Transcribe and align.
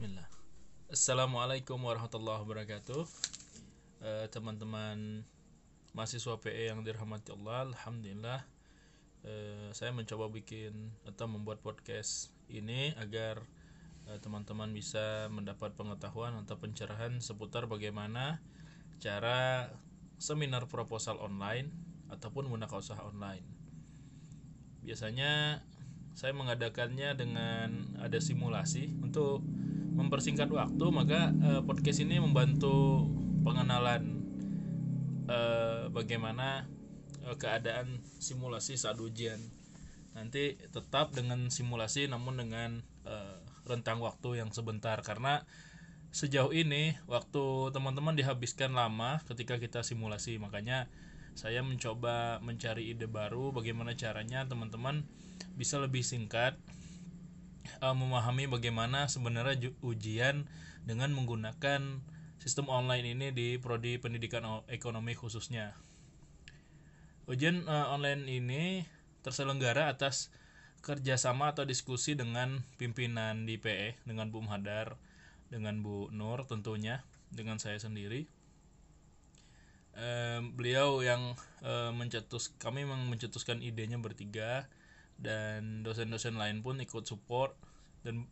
Bismillah. 0.00 0.32
Assalamualaikum 0.88 1.76
warahmatullahi 1.76 2.40
wabarakatuh. 2.40 3.04
Eh, 4.00 4.32
teman-teman 4.32 5.28
mahasiswa 5.92 6.40
PE 6.40 6.72
yang 6.72 6.80
dirahmati 6.80 7.36
Allah, 7.36 7.68
alhamdulillah 7.68 8.40
eh, 9.28 9.68
saya 9.76 9.92
mencoba 9.92 10.32
bikin 10.32 10.88
atau 11.04 11.28
membuat 11.28 11.60
podcast 11.60 12.32
ini 12.48 12.96
agar 12.96 13.44
eh, 14.08 14.16
teman-teman 14.24 14.72
bisa 14.72 15.28
mendapat 15.28 15.76
pengetahuan 15.76 16.32
atau 16.48 16.56
pencerahan 16.56 17.20
seputar 17.20 17.68
bagaimana 17.68 18.40
cara 19.04 19.68
seminar 20.16 20.64
proposal 20.64 21.20
online 21.20 21.76
ataupun 22.08 22.48
munakausah 22.48 23.04
online. 23.04 23.44
Biasanya 24.80 25.60
saya 26.16 26.32
mengadakannya 26.32 27.20
dengan 27.20 28.00
ada 28.00 28.16
simulasi 28.16 28.96
untuk 29.04 29.44
mempersingkat 30.00 30.48
waktu 30.48 30.84
maka 30.88 31.28
eh, 31.30 31.60
podcast 31.60 32.00
ini 32.00 32.16
membantu 32.16 33.04
pengenalan 33.44 34.24
eh, 35.28 35.92
bagaimana 35.92 36.64
eh, 37.28 37.36
keadaan 37.36 38.00
simulasi 38.16 38.80
saat 38.80 38.96
ujian. 38.96 39.38
Nanti 40.16 40.56
tetap 40.72 41.12
dengan 41.12 41.52
simulasi 41.52 42.10
namun 42.10 42.40
dengan 42.40 42.82
rentang 43.62 44.02
waktu 44.02 44.42
yang 44.42 44.50
sebentar. 44.50 44.98
Karena 45.06 45.46
sejauh 46.10 46.50
ini 46.50 46.98
waktu 47.06 47.70
teman-teman 47.70 48.18
dihabiskan 48.18 48.74
lama 48.74 49.22
ketika 49.30 49.62
kita 49.62 49.86
simulasi. 49.86 50.42
Makanya 50.42 50.90
saya 51.38 51.62
mencoba 51.62 52.42
mencari 52.42 52.90
ide 52.90 53.06
baru 53.06 53.54
bagaimana 53.54 53.94
caranya 53.94 54.42
teman-teman 54.50 55.06
bisa 55.54 55.78
lebih 55.78 56.02
singkat 56.02 56.58
uh, 57.80 57.94
memahami 57.96 58.48
bagaimana 58.50 59.06
sebenarnya 59.06 59.72
ujian 59.84 60.48
dengan 60.84 61.12
menggunakan 61.12 62.00
sistem 62.40 62.72
online 62.72 63.16
ini 63.16 63.26
di 63.30 63.48
prodi 63.60 64.00
pendidikan 64.00 64.64
ekonomi 64.72 65.12
khususnya. 65.12 65.76
Ujian 67.28 67.68
uh, 67.68 67.92
online 67.92 68.26
ini 68.26 68.84
terselenggara 69.20 69.92
atas 69.92 70.32
kerjasama 70.80 71.52
atau 71.52 71.68
diskusi 71.68 72.16
dengan 72.16 72.64
pimpinan 72.80 73.44
di 73.44 73.60
PE, 73.60 74.00
dengan 74.08 74.32
Bu 74.32 74.40
Hadar, 74.48 74.96
dengan 75.52 75.84
Bu 75.84 76.08
Nur 76.08 76.48
tentunya, 76.48 77.04
dengan 77.28 77.60
saya 77.60 77.76
sendiri. 77.76 78.24
Beliau 80.56 81.04
yang 81.04 81.36
eh, 81.60 81.92
mencetus 81.92 82.56
kami 82.56 82.88
mencetuskan 82.88 83.60
idenya 83.60 84.00
bertiga 84.00 84.64
dan 85.20 85.84
dosen-dosen 85.84 86.40
lain 86.40 86.64
pun 86.64 86.80
ikut 86.80 87.04
support 87.04 87.52
dan 88.00 88.24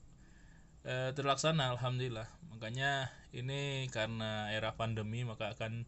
eh, 0.89 1.13
terlaksana 1.13 1.77
alhamdulillah. 1.77 2.29
Makanya 2.57 3.13
ini 3.37 3.87
karena 3.93 4.49
era 4.51 4.73
pandemi 4.75 5.23
maka 5.23 5.53
akan 5.53 5.85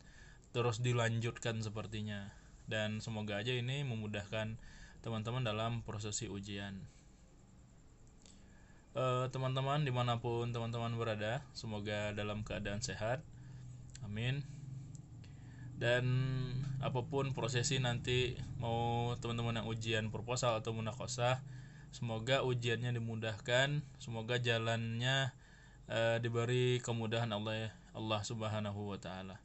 terus 0.52 0.84
dilanjutkan 0.84 1.64
sepertinya. 1.64 2.28
Dan 2.70 3.02
semoga 3.02 3.40
aja 3.40 3.50
ini 3.50 3.82
memudahkan 3.82 4.54
teman-teman 5.02 5.42
dalam 5.42 5.80
prosesi 5.82 6.28
ujian. 6.28 6.76
Eh, 8.94 9.26
teman-teman 9.32 9.82
di 9.82 9.90
mana 9.90 10.20
pun 10.20 10.52
teman-teman 10.52 10.92
berada 11.00 11.40
semoga 11.56 12.12
dalam 12.12 12.44
keadaan 12.44 12.84
sehat. 12.84 13.24
Amin 14.04 14.59
dan 15.80 16.04
apa 16.84 17.00
pun 17.08 17.32
prosesi 17.32 17.80
nanti 17.80 18.36
mau 18.60 19.16
teman-teman 19.16 19.64
yang 19.64 19.68
ujian 19.68 20.04
proposal 20.12 20.60
atau 20.60 20.76
munakosah 20.76 21.40
semoga 21.88 22.44
ujiannya 22.44 22.92
dimudahkan 23.00 23.80
semoga 23.96 24.36
jalannya 24.36 25.32
eh, 25.88 26.16
diberi 26.20 26.78
kemudahan 26.84 27.32
Allah 27.32 27.72
Allah 27.96 28.20
Subhanahu 28.22 28.94
wa 28.94 28.98
taala. 29.00 29.40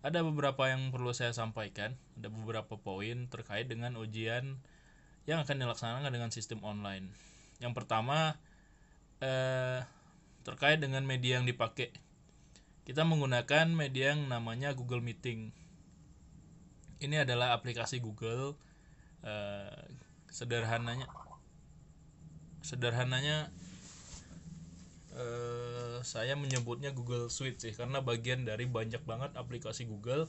Ada 0.00 0.24
beberapa 0.24 0.68
yang 0.68 0.92
perlu 0.92 1.12
saya 1.12 1.32
sampaikan 1.32 1.92
ada 2.16 2.28
beberapa 2.32 2.76
poin 2.76 3.28
terkait 3.28 3.68
dengan 3.68 3.96
ujian 4.00 4.60
yang 5.28 5.38
akan 5.44 5.56
dilaksanakan 5.60 6.10
dengan 6.12 6.32
sistem 6.32 6.60
online. 6.64 7.12
Yang 7.60 7.72
pertama 7.76 8.36
eh, 9.20 9.84
terkait 10.44 10.80
dengan 10.80 11.04
media 11.04 11.40
yang 11.40 11.48
dipakai. 11.48 11.92
Kita 12.84 13.04
menggunakan 13.04 13.70
media 13.70 14.16
yang 14.16 14.26
namanya 14.26 14.72
Google 14.72 15.04
Meeting 15.04 15.52
ini 17.00 17.16
adalah 17.20 17.56
aplikasi 17.56 17.98
Google 18.00 18.56
eh, 19.24 19.84
sederhananya 20.28 21.08
sederhananya 22.60 23.48
eh, 25.16 25.98
saya 26.04 26.36
menyebutnya 26.36 26.92
Google 26.92 27.32
Suite 27.32 27.60
sih 27.60 27.72
karena 27.72 28.04
bagian 28.04 28.44
dari 28.44 28.68
banyak 28.68 29.02
banget 29.04 29.34
aplikasi 29.36 29.88
Google 29.88 30.28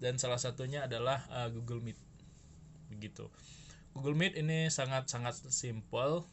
dan 0.00 0.16
salah 0.16 0.40
satunya 0.40 0.88
adalah 0.88 1.24
eh, 1.28 1.48
Google 1.52 1.84
Meet. 1.84 1.98
Begitu. 2.90 3.28
Google 3.92 4.16
Meet 4.16 4.40
ini 4.40 4.72
sangat 4.72 5.12
sangat 5.12 5.36
simple. 5.52 6.24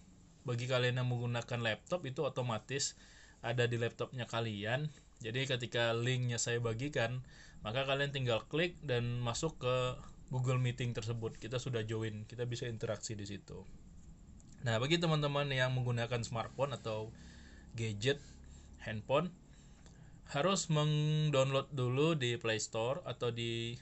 Bagi 0.48 0.64
kalian 0.64 1.04
yang 1.04 1.12
menggunakan 1.12 1.60
laptop 1.60 2.08
itu 2.08 2.24
otomatis 2.24 2.96
ada 3.44 3.68
di 3.68 3.76
laptopnya 3.76 4.24
kalian 4.24 4.88
jadi 5.24 5.50
ketika 5.50 5.94
linknya 5.98 6.38
saya 6.38 6.62
bagikan 6.62 7.26
maka 7.66 7.84
kalian 7.84 8.14
tinggal 8.14 8.46
klik 8.46 8.78
dan 8.86 9.20
masuk 9.20 9.58
ke 9.58 9.76
Google 10.28 10.60
Meeting 10.60 10.92
tersebut. 10.92 11.40
Kita 11.40 11.58
sudah 11.58 11.84
join 11.88 12.28
kita 12.28 12.44
bisa 12.44 12.68
interaksi 12.68 13.16
di 13.16 13.24
situ. 13.24 13.64
Nah 14.68 14.78
bagi 14.78 15.00
teman-teman 15.00 15.48
yang 15.52 15.72
menggunakan 15.74 16.22
smartphone 16.22 16.76
atau 16.76 17.10
gadget 17.78 18.20
handphone 18.84 19.32
harus 20.28 20.68
mengdownload 20.68 21.72
dulu 21.72 22.20
di 22.20 22.36
Play 22.36 22.60
Store 22.60 23.00
atau 23.08 23.32
di 23.32 23.80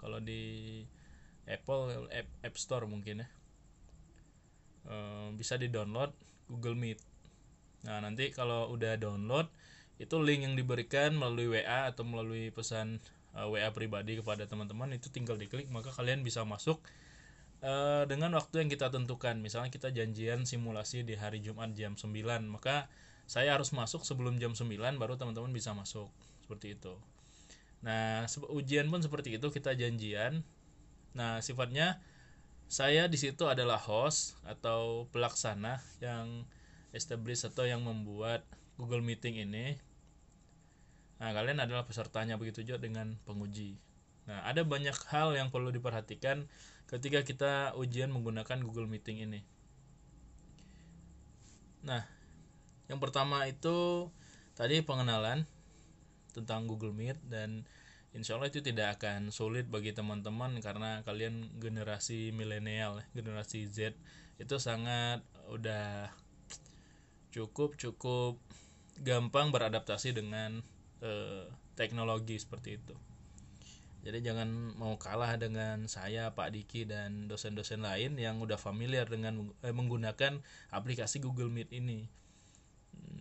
kalau 0.00 0.20
di 0.24 0.80
Apple 1.44 2.08
App, 2.08 2.28
App 2.42 2.56
Store 2.56 2.88
mungkin 2.88 3.22
ya. 3.22 3.28
Eh, 4.86 5.28
bisa 5.36 5.60
di 5.60 5.68
download 5.68 6.16
Google 6.48 6.78
Meet. 6.78 7.00
Nah 7.84 8.00
nanti 8.00 8.32
kalau 8.32 8.72
udah 8.72 8.96
download 8.96 9.52
itu 9.96 10.16
link 10.20 10.44
yang 10.44 10.54
diberikan 10.54 11.16
melalui 11.16 11.56
WA 11.56 11.88
atau 11.88 12.04
melalui 12.04 12.52
pesan 12.52 13.00
uh, 13.32 13.48
WA 13.48 13.72
pribadi 13.72 14.20
kepada 14.20 14.44
teman-teman 14.44 14.92
itu 14.92 15.08
tinggal 15.08 15.40
diklik 15.40 15.68
maka 15.72 15.88
kalian 15.92 16.20
bisa 16.20 16.44
masuk 16.44 16.80
uh, 17.64 18.04
dengan 18.04 18.36
waktu 18.36 18.64
yang 18.64 18.68
kita 18.68 18.92
tentukan. 18.92 19.40
Misalnya 19.40 19.72
kita 19.72 19.88
janjian 19.92 20.44
simulasi 20.44 21.04
di 21.04 21.16
hari 21.16 21.40
Jumat 21.40 21.72
jam 21.72 21.96
9 21.96 22.12
maka 22.48 22.92
saya 23.26 23.56
harus 23.56 23.72
masuk 23.72 24.04
sebelum 24.06 24.36
jam 24.36 24.52
9 24.52 24.68
baru 25.00 25.16
teman-teman 25.16 25.52
bisa 25.52 25.72
masuk. 25.72 26.12
Seperti 26.44 26.76
itu. 26.76 26.94
Nah 27.80 28.28
ujian 28.52 28.88
pun 28.92 29.00
seperti 29.00 29.40
itu 29.40 29.48
kita 29.48 29.72
janjian. 29.72 30.44
Nah 31.16 31.40
sifatnya 31.40 32.04
saya 32.66 33.06
di 33.06 33.14
situ 33.14 33.46
adalah 33.46 33.78
host 33.78 34.36
atau 34.42 35.06
pelaksana 35.14 35.78
yang 36.02 36.44
establish 36.90 37.46
atau 37.46 37.62
yang 37.62 37.82
membuat 37.82 38.42
Google 38.76 39.04
Meeting 39.04 39.40
ini. 39.40 39.76
Nah, 41.16 41.32
kalian 41.32 41.64
adalah 41.64 41.88
pesertanya 41.88 42.36
begitu 42.36 42.60
juga 42.60 42.80
dengan 42.80 43.16
penguji. 43.24 43.76
Nah, 44.28 44.44
ada 44.44 44.62
banyak 44.62 44.94
hal 45.08 45.32
yang 45.32 45.48
perlu 45.48 45.72
diperhatikan 45.72 46.44
ketika 46.86 47.24
kita 47.24 47.52
ujian 47.74 48.12
menggunakan 48.12 48.60
Google 48.60 48.86
Meeting 48.86 49.24
ini. 49.24 49.40
Nah, 51.86 52.02
yang 52.90 52.98
pertama 52.98 53.46
itu 53.46 54.10
tadi 54.58 54.82
pengenalan 54.82 55.46
tentang 56.34 56.68
Google 56.68 56.92
Meet 56.92 57.16
dan 57.26 57.64
insya 58.16 58.36
Allah 58.36 58.52
itu 58.52 58.60
tidak 58.60 59.00
akan 59.00 59.32
sulit 59.32 59.68
bagi 59.68 59.92
teman-teman 59.92 60.56
karena 60.64 61.04
kalian 61.04 61.52
generasi 61.60 62.32
milenial 62.32 63.04
generasi 63.12 63.68
Z 63.68 63.92
itu 64.36 64.56
sangat 64.56 65.20
udah 65.52 66.12
cukup 67.32 67.76
cukup 67.76 68.40
gampang 69.02 69.52
beradaptasi 69.52 70.16
dengan 70.16 70.60
eh, 71.02 71.44
teknologi 71.76 72.36
seperti 72.40 72.80
itu 72.80 72.96
jadi 74.06 74.22
jangan 74.22 74.78
mau 74.78 74.94
kalah 75.02 75.34
dengan 75.34 75.90
saya 75.90 76.30
Pak 76.30 76.54
Diki 76.54 76.86
dan 76.86 77.26
dosen-dosen 77.26 77.82
lain 77.82 78.14
yang 78.16 78.38
udah 78.38 78.56
familiar 78.56 79.10
dengan 79.10 79.50
eh, 79.66 79.74
menggunakan 79.74 80.38
aplikasi 80.70 81.18
Google 81.18 81.50
Meet 81.50 81.74
ini 81.74 82.06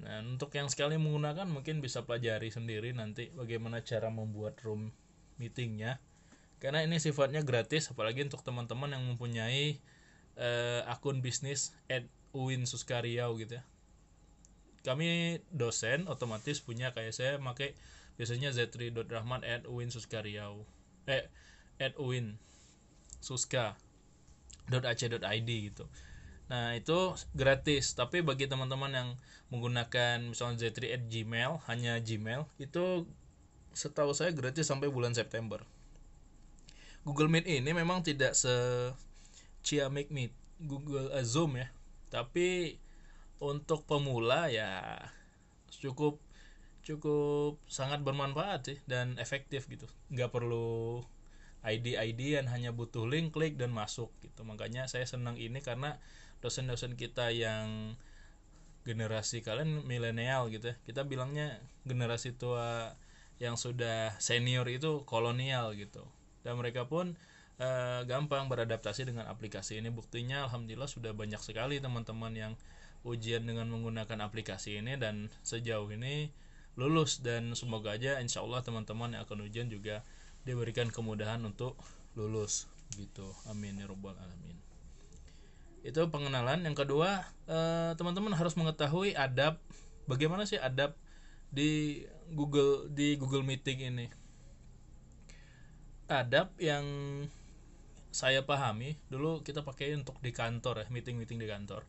Nah, 0.05 0.21
untuk 0.21 0.53
yang 0.53 0.69
sekali 0.69 1.01
menggunakan 1.01 1.49
mungkin 1.49 1.81
bisa 1.81 2.05
pelajari 2.05 2.53
sendiri 2.53 2.93
nanti 2.93 3.33
bagaimana 3.33 3.81
cara 3.81 4.13
membuat 4.13 4.61
room 4.61 4.93
meetingnya. 5.41 5.97
Karena 6.61 6.85
ini 6.85 7.01
sifatnya 7.01 7.41
gratis, 7.41 7.89
apalagi 7.89 8.21
untuk 8.21 8.45
teman-teman 8.45 8.93
yang 8.93 9.01
mempunyai 9.01 9.81
eh, 10.37 10.81
akun 10.85 11.25
bisnis 11.25 11.73
at 11.89 12.05
Uin 12.37 12.69
Suskariau 12.69 13.33
gitu 13.41 13.57
ya. 13.57 13.63
Kami 14.85 15.41
dosen 15.49 16.05
otomatis 16.05 16.61
punya 16.61 16.93
kayak 16.93 17.11
saya 17.11 17.41
pakai 17.41 17.73
biasanya 18.21 18.53
zetri.rahman 18.53 19.41
at 19.41 19.65
Uin 19.65 19.89
Suskariau. 19.89 20.61
Eh, 21.09 21.25
at 21.81 21.97
Uin 21.97 22.37
Suska 23.19 23.75
.ac.id 24.69 25.49
gitu. 25.49 25.85
Nah 26.45 26.77
itu 26.77 27.17
gratis, 27.33 27.97
tapi 27.97 28.21
bagi 28.21 28.45
teman-teman 28.45 28.91
yang 28.93 29.09
menggunakan 29.49 30.21
misalnya 30.21 30.69
Z3 30.69 30.93
at 30.93 31.03
Gmail, 31.09 31.61
hanya 31.69 31.97
Gmail, 32.01 32.45
itu 32.61 33.09
setahu 33.73 34.13
saya 34.13 34.33
gratis 34.33 34.69
sampai 34.69 34.89
bulan 34.89 35.13
September. 35.13 35.61
Google 37.05 37.29
Meet 37.29 37.61
ini 37.61 37.69
memang 37.73 38.01
tidak 38.01 38.33
se 38.33 38.49
ciamik 39.61 40.09
Meet, 40.09 40.33
Google 40.65 41.13
uh, 41.13 41.25
Zoom 41.25 41.57
ya, 41.57 41.69
tapi 42.09 42.77
untuk 43.39 43.83
pemula 43.83 44.47
ya 44.47 44.99
cukup 45.69 46.21
cukup 46.85 47.57
sangat 47.65 48.05
bermanfaat 48.05 48.61
sih 48.69 48.77
dan 48.85 49.17
efektif 49.17 49.65
gitu. 49.65 49.89
Nggak 50.13 50.31
perlu 50.31 51.01
ID 51.65 51.97
ID 51.97 52.37
yang 52.37 52.47
hanya 52.53 52.69
butuh 52.69 53.09
link 53.09 53.33
klik 53.33 53.57
dan 53.57 53.73
masuk 53.73 54.13
gitu. 54.21 54.45
Makanya 54.45 54.85
saya 54.85 55.09
senang 55.09 55.35
ini 55.41 55.65
karena 55.65 55.97
dosen-dosen 56.45 56.93
kita 56.93 57.33
yang 57.33 57.97
generasi 58.85 59.41
kalian 59.41 59.81
milenial 59.89 60.53
gitu 60.53 60.71
ya. 60.71 60.75
Kita 60.85 61.09
bilangnya 61.09 61.57
generasi 61.89 62.37
tua 62.37 62.93
yang 63.41 63.57
sudah 63.57 64.13
senior 64.21 64.69
itu 64.69 65.01
kolonial 65.09 65.73
gitu. 65.73 66.05
Dan 66.45 66.61
mereka 66.61 66.85
pun 66.85 67.17
e, 67.57 67.67
gampang 68.05 68.45
beradaptasi 68.45 69.09
dengan 69.09 69.25
aplikasi 69.25 69.81
ini. 69.81 69.89
Buktinya 69.89 70.45
alhamdulillah 70.45 70.87
sudah 70.87 71.17
banyak 71.17 71.41
sekali 71.41 71.81
teman-teman 71.81 72.31
yang 72.37 72.53
ujian 73.05 73.45
dengan 73.45 73.69
menggunakan 73.69 74.17
aplikasi 74.25 74.81
ini 74.81 74.97
dan 74.97 75.29
sejauh 75.45 75.85
ini 75.93 76.33
lulus 76.75 77.23
dan 77.23 77.53
semoga 77.55 77.95
aja 77.95 78.19
insya 78.19 78.43
Allah 78.43 78.59
teman-teman 78.65 79.15
yang 79.15 79.23
akan 79.23 79.47
ujian 79.47 79.69
juga 79.71 80.03
diberikan 80.43 80.91
kemudahan 80.91 81.39
untuk 81.45 81.77
lulus 82.17 82.67
gitu. 82.97 83.31
Amin 83.47 83.79
ya 83.79 83.85
robbal 83.87 84.17
alamin. 84.17 84.57
Itu 85.85 86.09
pengenalan. 86.09 86.65
Yang 86.65 86.85
kedua 86.85 87.23
eh, 87.47 87.93
teman-teman 87.95 88.33
eh, 88.33 88.37
harus 88.41 88.57
mengetahui 88.57 89.13
adab. 89.13 89.61
Bagaimana 90.09 90.45
sih 90.45 90.59
adab 90.59 90.97
di 91.49 92.03
Google 92.33 92.89
di 92.91 93.15
Google 93.15 93.45
Meeting 93.45 93.79
ini? 93.93 94.07
Adab 96.05 96.53
yang 96.61 96.85
saya 98.15 98.47
pahami 98.47 98.95
dulu 99.11 99.43
kita 99.43 99.59
pakai 99.59 99.91
untuk 99.91 100.15
di 100.23 100.31
kantor 100.31 100.79
ya 100.79 100.87
meeting 100.87 101.19
meeting 101.19 101.35
di 101.35 101.51
kantor 101.51 101.83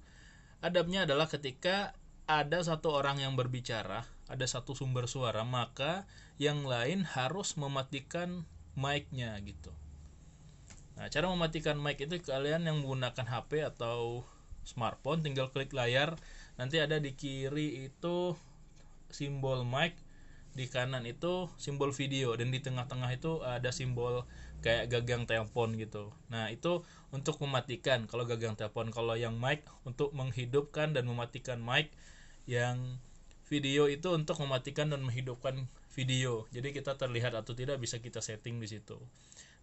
adabnya 0.64 1.08
adalah 1.08 1.26
ketika 1.26 1.96
ada 2.26 2.58
satu 2.62 2.90
orang 2.90 3.22
yang 3.22 3.38
berbicara 3.38 4.06
ada 4.26 4.46
satu 4.46 4.74
sumber 4.74 5.06
suara 5.06 5.46
maka 5.46 6.04
yang 6.36 6.66
lain 6.66 7.06
harus 7.06 7.54
mematikan 7.54 8.44
mic-nya 8.76 9.38
gitu. 9.40 9.72
Nah, 10.98 11.08
cara 11.08 11.30
mematikan 11.30 11.78
mic 11.78 12.02
itu 12.02 12.20
kalian 12.20 12.66
yang 12.66 12.82
menggunakan 12.82 13.24
HP 13.24 13.64
atau 13.64 14.26
smartphone 14.66 15.22
tinggal 15.22 15.48
klik 15.54 15.70
layar, 15.72 16.18
nanti 16.58 16.82
ada 16.82 16.98
di 16.98 17.14
kiri 17.14 17.88
itu 17.88 18.34
simbol 19.08 19.62
mic, 19.62 19.96
di 20.56 20.66
kanan 20.66 21.04
itu 21.04 21.52
simbol 21.60 21.92
video 21.92 22.34
dan 22.34 22.48
di 22.48 22.58
tengah-tengah 22.64 23.10
itu 23.12 23.44
ada 23.44 23.70
simbol 23.70 24.24
kayak 24.64 24.88
gagang 24.92 25.28
telepon 25.28 25.76
gitu. 25.76 26.12
Nah, 26.32 26.48
itu 26.52 26.84
untuk 27.12 27.40
mematikan 27.42 28.08
kalau 28.08 28.24
gagang 28.24 28.56
telepon, 28.56 28.92
kalau 28.92 29.14
yang 29.14 29.36
mic 29.36 29.64
untuk 29.88 30.12
menghidupkan 30.12 30.92
dan 30.96 31.04
mematikan 31.06 31.60
mic, 31.60 31.92
yang 32.46 32.98
video 33.46 33.86
itu 33.86 34.10
untuk 34.14 34.38
mematikan 34.42 34.90
dan 34.90 35.02
menghidupkan 35.02 35.66
video. 35.94 36.46
Jadi 36.50 36.74
kita 36.74 36.98
terlihat 36.98 37.34
atau 37.34 37.54
tidak 37.54 37.78
bisa 37.78 38.02
kita 38.02 38.18
setting 38.18 38.58
di 38.58 38.68
situ. 38.68 38.98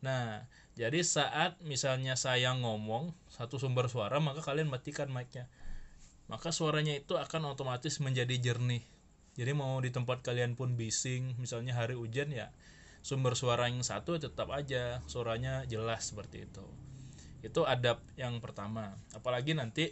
Nah, 0.04 0.44
jadi 0.76 1.00
saat 1.00 1.64
misalnya 1.64 2.20
saya 2.20 2.52
ngomong 2.60 3.16
satu 3.32 3.56
sumber 3.56 3.88
suara, 3.88 4.20
maka 4.20 4.44
kalian 4.44 4.68
matikan 4.68 5.08
mic-nya. 5.08 5.48
Maka 6.28 6.52
suaranya 6.52 6.96
itu 6.96 7.16
akan 7.16 7.56
otomatis 7.56 8.00
menjadi 8.04 8.36
jernih. 8.40 8.84
Jadi 9.34 9.52
mau 9.56 9.80
di 9.82 9.90
tempat 9.90 10.22
kalian 10.22 10.54
pun 10.54 10.76
bising, 10.76 11.40
misalnya 11.42 11.74
hari 11.74 11.98
hujan 11.98 12.30
ya, 12.30 12.54
sumber 13.04 13.36
suara 13.36 13.68
yang 13.68 13.84
satu 13.84 14.16
tetap 14.16 14.48
aja 14.56 15.04
suaranya 15.12 15.68
jelas 15.68 16.10
seperti 16.10 16.48
itu. 16.48 16.64
Itu 17.44 17.68
adab 17.68 18.00
yang 18.16 18.40
pertama. 18.40 18.96
Apalagi 19.12 19.52
nanti 19.52 19.92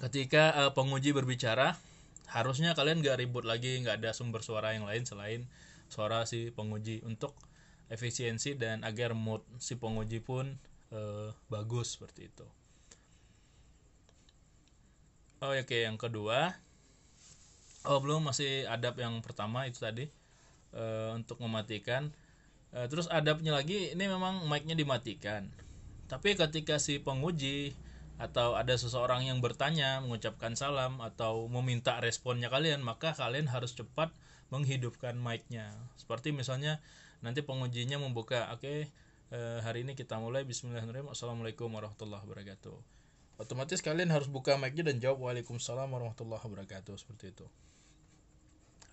ketika 0.00 0.56
uh, 0.56 0.72
penguji 0.72 1.12
berbicara, 1.12 1.76
harusnya 2.32 2.72
kalian 2.72 3.04
gak 3.04 3.20
ribut 3.20 3.44
lagi, 3.44 3.76
nggak 3.84 4.00
ada 4.02 4.10
sumber 4.16 4.40
suara 4.40 4.72
yang 4.72 4.88
lain 4.88 5.04
selain 5.04 5.44
suara 5.92 6.24
si 6.24 6.50
penguji 6.50 7.04
untuk 7.04 7.36
efisiensi 7.92 8.58
dan 8.58 8.82
agar 8.82 9.14
mood 9.14 9.46
si 9.62 9.78
penguji 9.78 10.18
pun 10.18 10.58
uh, 10.90 11.30
bagus 11.52 11.94
seperti 11.94 12.32
itu. 12.32 12.46
Oh 15.44 15.52
oke 15.52 15.76
yang 15.76 16.00
kedua, 16.00 16.56
oh 17.84 18.00
belum 18.00 18.32
masih 18.32 18.64
adab 18.66 18.96
yang 18.96 19.20
pertama 19.20 19.68
itu 19.68 19.78
tadi 19.84 20.08
uh, 20.76 21.16
untuk 21.16 21.40
mematikan. 21.40 22.12
Uh, 22.70 22.84
terus 22.92 23.08
adabnya 23.08 23.56
lagi 23.56 23.96
ini 23.96 24.04
memang 24.04 24.44
mic-nya 24.44 24.76
dimatikan. 24.76 25.48
Tapi 26.06 26.36
ketika 26.36 26.76
si 26.76 27.00
penguji 27.00 27.74
atau 28.20 28.54
ada 28.54 28.76
seseorang 28.76 29.26
yang 29.26 29.40
bertanya, 29.40 30.04
mengucapkan 30.04 30.54
salam 30.54 31.00
atau 31.00 31.48
meminta 31.48 31.98
responnya 31.98 32.52
kalian, 32.52 32.84
maka 32.84 33.16
kalian 33.16 33.48
harus 33.48 33.74
cepat 33.74 34.12
menghidupkan 34.52 35.18
mic-nya. 35.18 35.74
Seperti 35.98 36.30
misalnya 36.30 36.78
nanti 37.24 37.42
pengujinya 37.42 37.98
membuka 37.98 38.52
oke 38.52 38.62
okay, 38.62 38.78
eh, 39.32 39.58
hari 39.64 39.82
ini 39.82 39.96
kita 39.96 40.20
mulai 40.20 40.44
Bismillahirrahmanirrahim 40.44 41.10
Assalamualaikum 41.10 41.66
warahmatullahi 41.72 42.22
wabarakatuh 42.22 42.76
otomatis 43.36 43.82
kalian 43.84 44.08
harus 44.12 44.28
buka 44.28 44.56
mic-nya 44.56 44.86
dan 44.92 44.96
jawab 45.00 45.26
Waalaikumsalam 45.26 45.88
warahmatullahi 45.88 46.40
wabarakatuh 46.40 46.94
seperti 46.96 47.32
itu 47.36 47.46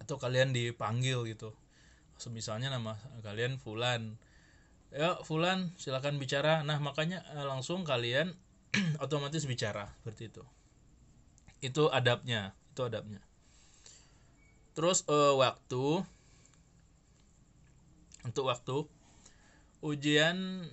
atau 0.04 0.20
kalian 0.20 0.52
dipanggil 0.52 1.24
gitu 1.32 1.56
misalnya 2.32 2.72
nama 2.72 2.96
kalian 3.22 3.60
Fulan. 3.60 4.18
Ya 4.94 5.18
Fulan 5.26 5.74
silakan 5.76 6.22
bicara. 6.22 6.62
Nah 6.62 6.78
makanya 6.80 7.26
eh, 7.34 7.46
langsung 7.46 7.84
kalian 7.84 8.34
otomatis 9.04 9.44
bicara 9.46 9.90
seperti 10.02 10.30
itu. 10.34 10.44
Itu 11.64 11.90
adabnya 11.90 12.54
itu 12.74 12.82
adabnya. 12.82 13.22
Terus 14.74 15.06
uh, 15.06 15.38
waktu. 15.38 16.02
Untuk 18.26 18.50
waktu. 18.50 18.90
Ujian 19.84 20.64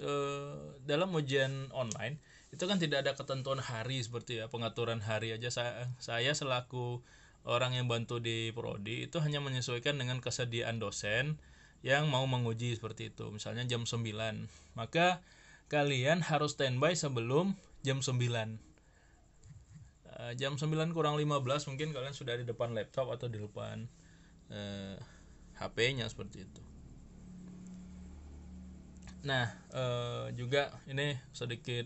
eh, 0.00 0.56
dalam 0.88 1.12
ujian 1.12 1.68
online 1.76 2.16
itu 2.50 2.64
kan 2.66 2.82
tidak 2.82 3.06
ada 3.06 3.12
ketentuan 3.14 3.62
hari 3.62 4.02
seperti 4.02 4.42
ya 4.42 4.50
pengaturan 4.50 4.98
hari 4.98 5.36
aja. 5.36 5.52
Saya 5.52 5.86
saya 6.02 6.32
selaku 6.34 7.04
orang 7.48 7.76
yang 7.76 7.88
bantu 7.88 8.20
di 8.20 8.52
prodi 8.52 9.08
itu 9.08 9.16
hanya 9.20 9.40
menyesuaikan 9.40 9.96
dengan 9.96 10.20
kesediaan 10.20 10.76
dosen 10.76 11.40
yang 11.80 12.12
mau 12.12 12.24
menguji 12.28 12.76
seperti 12.76 13.12
itu. 13.12 13.32
Misalnya 13.32 13.64
jam 13.64 13.88
9 13.88 14.04
maka 14.76 15.24
kalian 15.72 16.20
harus 16.20 16.58
standby 16.58 16.92
sebelum 16.92 17.56
jam 17.86 18.04
9 18.04 18.12
uh, 18.12 18.20
eh, 20.28 20.32
jam 20.36 20.58
9 20.58 20.66
kurang 20.92 21.16
15 21.16 21.70
mungkin 21.72 21.96
kalian 21.96 22.12
sudah 22.12 22.36
di 22.36 22.44
depan 22.44 22.76
laptop 22.76 23.08
atau 23.14 23.30
di 23.30 23.40
depan 23.40 23.88
uh, 24.52 24.98
HP-nya 25.60 26.08
seperti 26.08 26.48
itu. 26.48 26.62
Nah, 29.20 29.52
e, 29.68 29.84
juga 30.32 30.72
ini 30.88 31.12
sedikit 31.36 31.84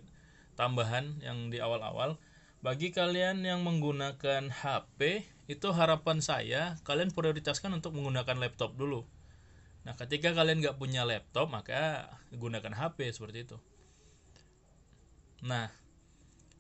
tambahan 0.55 1.19
yang 1.19 1.51
di 1.51 1.59
awal-awal. 1.59 2.19
Bagi 2.63 2.95
kalian 2.95 3.43
yang 3.45 3.61
menggunakan 3.67 4.49
HP 4.49 5.27
itu 5.45 5.69
harapan 5.77 6.25
saya 6.25 6.81
kalian 6.89 7.13
prioritaskan 7.13 7.73
untuk 7.77 7.93
menggunakan 7.97 8.41
laptop 8.41 8.77
dulu. 8.77 9.05
Nah, 9.85 9.93
ketika 10.01 10.33
kalian 10.33 10.65
nggak 10.65 10.81
punya 10.81 11.05
laptop 11.05 11.53
maka 11.53 12.09
gunakan 12.33 12.73
HP 12.73 13.13
seperti 13.13 13.45
itu. 13.45 13.57
Nah, 15.45 15.69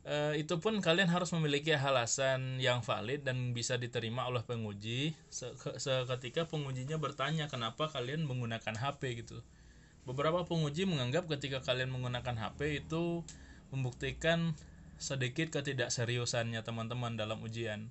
e, 0.04 0.36
itu 0.36 0.60
pun 0.60 0.76
kalian 0.84 1.08
harus 1.08 1.32
memiliki 1.32 1.72
alasan 1.72 2.60
yang 2.60 2.84
valid 2.84 3.24
dan 3.24 3.56
bisa 3.56 3.80
diterima 3.80 4.28
oleh 4.28 4.44
penguji 4.44 5.16
seketika 5.80 6.44
pengujinya 6.44 7.00
bertanya 7.00 7.48
kenapa 7.48 7.88
kalian 7.88 8.28
menggunakan 8.28 8.76
HP 8.76 9.24
gitu 9.24 9.40
beberapa 10.04 10.44
penguji 10.44 10.84
menganggap 10.84 11.24
ketika 11.32 11.64
kalian 11.64 11.88
menggunakan 11.88 12.36
HP 12.36 12.84
itu 12.84 13.24
membuktikan 13.72 14.52
sedikit 15.00 15.50
ketidakseriusannya 15.50 16.60
teman-teman 16.60 17.16
dalam 17.16 17.40
ujian 17.40 17.88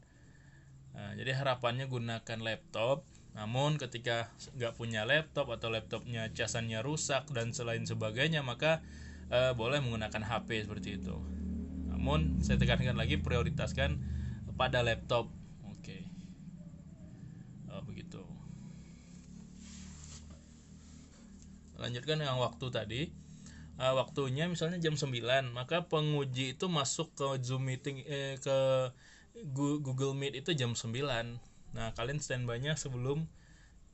nah, 0.94 1.12
jadi 1.18 1.36
harapannya 1.38 1.90
gunakan 1.90 2.40
laptop 2.40 3.06
namun 3.34 3.82
ketika 3.82 4.30
nggak 4.54 4.78
punya 4.78 5.10
laptop 5.10 5.50
atau 5.50 5.74
laptopnya 5.74 6.30
casannya 6.38 6.86
rusak 6.86 7.26
dan 7.34 7.50
selain 7.50 7.82
sebagainya 7.82 8.46
maka 8.46 8.86
e, 9.34 9.58
boleh 9.58 9.82
menggunakan 9.82 10.22
HP 10.22 10.70
seperti 10.70 11.02
itu. 11.02 11.18
Namun 11.90 12.46
saya 12.46 12.62
tekankan 12.62 12.94
lagi 12.94 13.18
prioritaskan 13.18 13.98
pada 14.54 14.86
laptop. 14.86 15.34
Oke. 15.66 15.82
Okay. 15.82 16.02
oh, 17.74 17.82
begitu. 17.82 18.22
Lanjutkan 21.82 22.22
yang 22.22 22.38
waktu 22.38 22.70
tadi. 22.70 23.02
Uh, 23.74 23.98
waktunya 23.98 24.46
misalnya 24.46 24.78
jam 24.78 24.94
9 24.94 25.10
maka 25.50 25.90
penguji 25.90 26.54
itu 26.54 26.70
masuk 26.70 27.10
ke 27.18 27.42
Zoom 27.42 27.66
meeting 27.66 28.06
eh, 28.06 28.38
ke 28.38 28.58
Google 29.52 30.16
Meet 30.16 30.40
itu 30.40 30.56
jam 30.56 30.72
9 30.72 30.96
nah 31.74 31.90
kalian 31.98 32.22
standby-nya 32.22 32.78
sebelum 32.78 33.26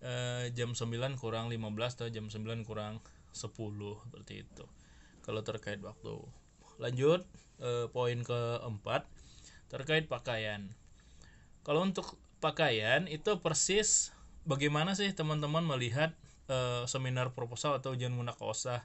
uh, 0.03 0.45
jam 0.53 0.75
9 0.75 0.85
kurang 1.17 1.49
15 1.49 1.97
atau 1.97 2.07
jam 2.11 2.27
9 2.27 2.67
kurang 2.67 2.99
10 3.33 3.49
seperti 4.09 4.43
itu. 4.45 4.65
Kalau 5.23 5.41
terkait 5.45 5.79
waktu. 5.79 6.19
Lanjut 6.79 7.23
uh, 7.61 7.87
poin 7.91 8.19
keempat 8.23 9.05
terkait 9.69 10.09
pakaian. 10.09 10.73
Kalau 11.61 11.85
untuk 11.85 12.17
pakaian 12.41 13.05
itu 13.05 13.37
persis 13.43 14.15
bagaimana 14.47 14.97
sih 14.97 15.11
teman-teman 15.13 15.61
melihat 15.61 16.15
uh, 16.49 16.87
seminar 16.89 17.35
proposal 17.37 17.77
atau 17.77 17.93
ujian 17.93 18.15
munakosah 18.15 18.81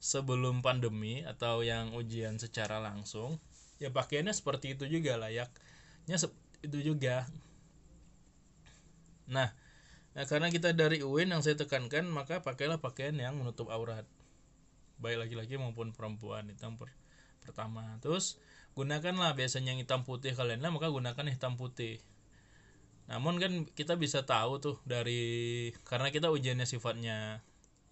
sebelum 0.00 0.64
pandemi 0.64 1.26
atau 1.26 1.60
yang 1.60 1.92
ujian 1.92 2.40
secara 2.40 2.80
langsung? 2.80 3.36
Ya 3.76 3.92
pakaiannya 3.92 4.32
seperti 4.32 4.78
itu 4.78 4.88
juga 4.88 5.20
layaknya 6.06 6.30
itu 6.62 6.78
juga. 6.94 7.26
Nah 9.26 9.50
nah 10.16 10.24
karena 10.24 10.48
kita 10.48 10.72
dari 10.72 11.04
UIN 11.04 11.28
yang 11.28 11.44
saya 11.44 11.60
tekankan 11.60 12.08
maka 12.08 12.40
pakailah 12.40 12.80
pakaian 12.80 13.18
yang 13.18 13.36
menutup 13.36 13.68
aurat. 13.68 14.06
Baik 14.96 15.28
laki-laki 15.28 15.60
maupun 15.60 15.92
perempuan 15.92 16.48
yang 16.48 16.78
per 16.78 16.88
pertama. 17.44 17.98
Terus 18.00 18.38
gunakanlah 18.78 19.36
biasanya 19.36 19.76
yang 19.76 19.82
hitam 19.82 20.06
putih 20.06 20.32
kalian 20.32 20.62
lah 20.62 20.72
maka 20.72 20.88
gunakan 20.88 21.26
hitam 21.26 21.58
putih. 21.58 22.00
Namun 23.10 23.42
kan 23.42 23.52
kita 23.76 23.98
bisa 23.98 24.24
tahu 24.24 24.62
tuh 24.62 24.76
dari 24.86 25.74
karena 25.84 26.08
kita 26.14 26.32
ujiannya 26.32 26.66
sifatnya 26.66 27.42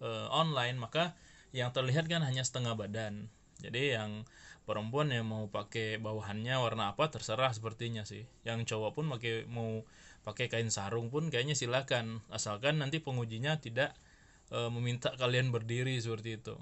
e, 0.01 0.07
online 0.31 0.75
maka 0.79 1.15
yang 1.55 1.71
terlihat 1.71 2.09
kan 2.09 2.23
hanya 2.25 2.41
setengah 2.41 2.73
badan. 2.75 3.29
Jadi 3.61 3.95
yang 3.95 4.27
perempuan 4.65 5.13
yang 5.13 5.29
mau 5.29 5.45
pakai 5.47 6.01
bawahannya 6.01 6.57
warna 6.57 6.93
apa 6.93 7.13
terserah 7.13 7.53
sepertinya 7.53 8.03
sih. 8.03 8.25
Yang 8.41 8.73
cowok 8.73 8.91
pun 8.97 9.05
pakai 9.13 9.45
mau 9.45 9.85
pakai 10.25 10.49
kain 10.49 10.73
sarung 10.73 11.13
pun 11.13 11.29
kayaknya 11.29 11.53
silakan. 11.53 12.25
Asalkan 12.33 12.81
nanti 12.81 12.97
pengujinya 12.99 13.61
tidak 13.61 13.93
e, 14.49 14.57
meminta 14.73 15.13
kalian 15.15 15.53
berdiri 15.53 15.95
seperti 16.01 16.41
itu. 16.41 16.57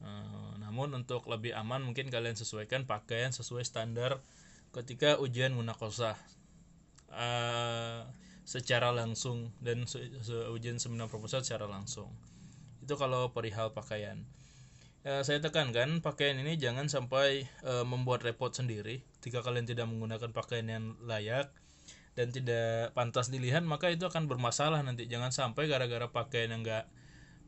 E, 0.00 0.08
namun 0.58 0.96
untuk 0.96 1.28
lebih 1.28 1.52
aman 1.52 1.84
mungkin 1.84 2.08
kalian 2.08 2.34
sesuaikan 2.34 2.88
pakaian 2.88 3.30
sesuai 3.30 3.62
standar 3.68 4.24
ketika 4.72 5.20
ujian 5.20 5.52
munakosah. 5.52 6.16
Uh, 7.12 8.08
secara 8.42 8.90
langsung 8.90 9.54
dan 9.62 9.86
se 9.86 10.02
se 10.24 10.34
ujian 10.50 10.80
seminar 10.80 11.06
proposal 11.06 11.46
secara 11.46 11.70
langsung. 11.70 12.10
Itu 12.82 12.98
kalau 12.98 13.30
perihal 13.30 13.70
pakaian 13.70 14.26
uh, 15.06 15.22
saya 15.26 15.38
tekankan 15.42 15.98
pakaian 16.02 16.38
ini 16.38 16.58
jangan 16.58 16.86
sampai 16.86 17.46
uh, 17.66 17.86
membuat 17.86 18.22
repot 18.26 18.50
sendiri. 18.54 19.02
Jika 19.22 19.42
kalian 19.42 19.66
tidak 19.66 19.86
menggunakan 19.90 20.30
pakaian 20.30 20.66
yang 20.66 20.84
layak 21.02 21.50
dan 22.12 22.28
tidak 22.28 22.92
pantas 22.92 23.32
dilihat 23.32 23.64
maka 23.64 23.90
itu 23.90 24.06
akan 24.06 24.30
bermasalah 24.30 24.82
nanti. 24.82 25.06
Jangan 25.10 25.34
sampai 25.34 25.66
gara-gara 25.66 26.10
pakaian 26.10 26.54
yang 26.54 26.62
enggak 26.62 26.86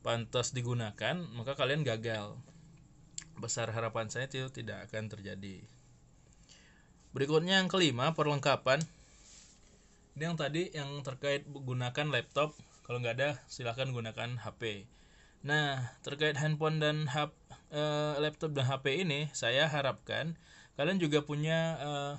pantas 0.04 0.52
digunakan 0.52 1.16
maka 1.34 1.54
kalian 1.54 1.86
gagal. 1.86 2.38
Besar 3.34 3.70
harapan 3.74 4.06
saya 4.10 4.30
itu 4.30 4.46
tidak 4.50 4.86
akan 4.90 5.10
terjadi. 5.10 5.66
Berikutnya 7.14 7.62
yang 7.62 7.70
kelima 7.70 8.14
perlengkapan. 8.14 8.82
Ini 10.14 10.30
yang 10.30 10.38
tadi 10.38 10.70
yang 10.70 11.02
terkait 11.02 11.42
gunakan 11.50 12.06
laptop. 12.06 12.54
Kalau 12.86 13.02
nggak 13.02 13.14
ada 13.18 13.30
silahkan 13.50 13.90
gunakan 13.90 14.38
HP 14.38 14.86
nah 15.44 15.92
terkait 16.00 16.40
handphone 16.40 16.80
dan 16.80 17.04
hap, 17.12 17.36
uh, 17.68 18.16
laptop 18.16 18.56
dan 18.56 18.64
HP 18.64 19.04
ini 19.04 19.28
saya 19.36 19.68
harapkan 19.68 20.40
kalian 20.80 20.96
juga 20.96 21.20
punya 21.20 21.76
uh, 21.84 22.14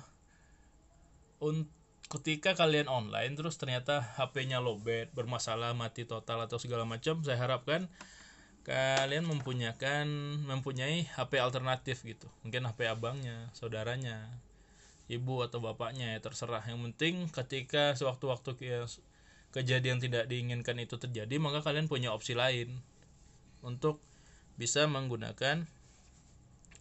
un 1.42 1.66
ketika 2.06 2.54
kalian 2.54 2.86
online 2.86 3.34
terus 3.34 3.58
ternyata 3.58 3.98
HP-nya 4.14 4.62
lowbat 4.62 5.10
bermasalah 5.10 5.74
mati 5.74 6.06
total 6.06 6.46
atau 6.46 6.56
segala 6.62 6.86
macam 6.86 7.18
saya 7.26 7.34
harapkan 7.34 7.90
kalian 8.66 9.26
mempunyakan 9.26 10.06
mempunyai 10.42 11.06
HP 11.06 11.38
alternatif 11.38 12.02
gitu. 12.02 12.26
Mungkin 12.42 12.66
HP 12.66 12.90
abangnya 12.90 13.46
saudaranya 13.54 14.26
ibu 15.06 15.38
atau 15.46 15.62
bapaknya 15.62 16.14
ya 16.14 16.20
terserah. 16.22 16.66
Yang 16.66 16.90
penting 16.90 17.14
ketika 17.30 17.94
sewaktu-waktu 17.94 18.58
kejadian 19.54 20.02
tidak 20.02 20.26
diinginkan 20.26 20.82
itu 20.82 20.98
terjadi 20.98 21.38
maka 21.38 21.62
kalian 21.62 21.86
punya 21.86 22.10
opsi 22.10 22.34
lain 22.34 22.82
untuk 23.60 24.00
bisa 24.56 24.88
menggunakan 24.88 25.68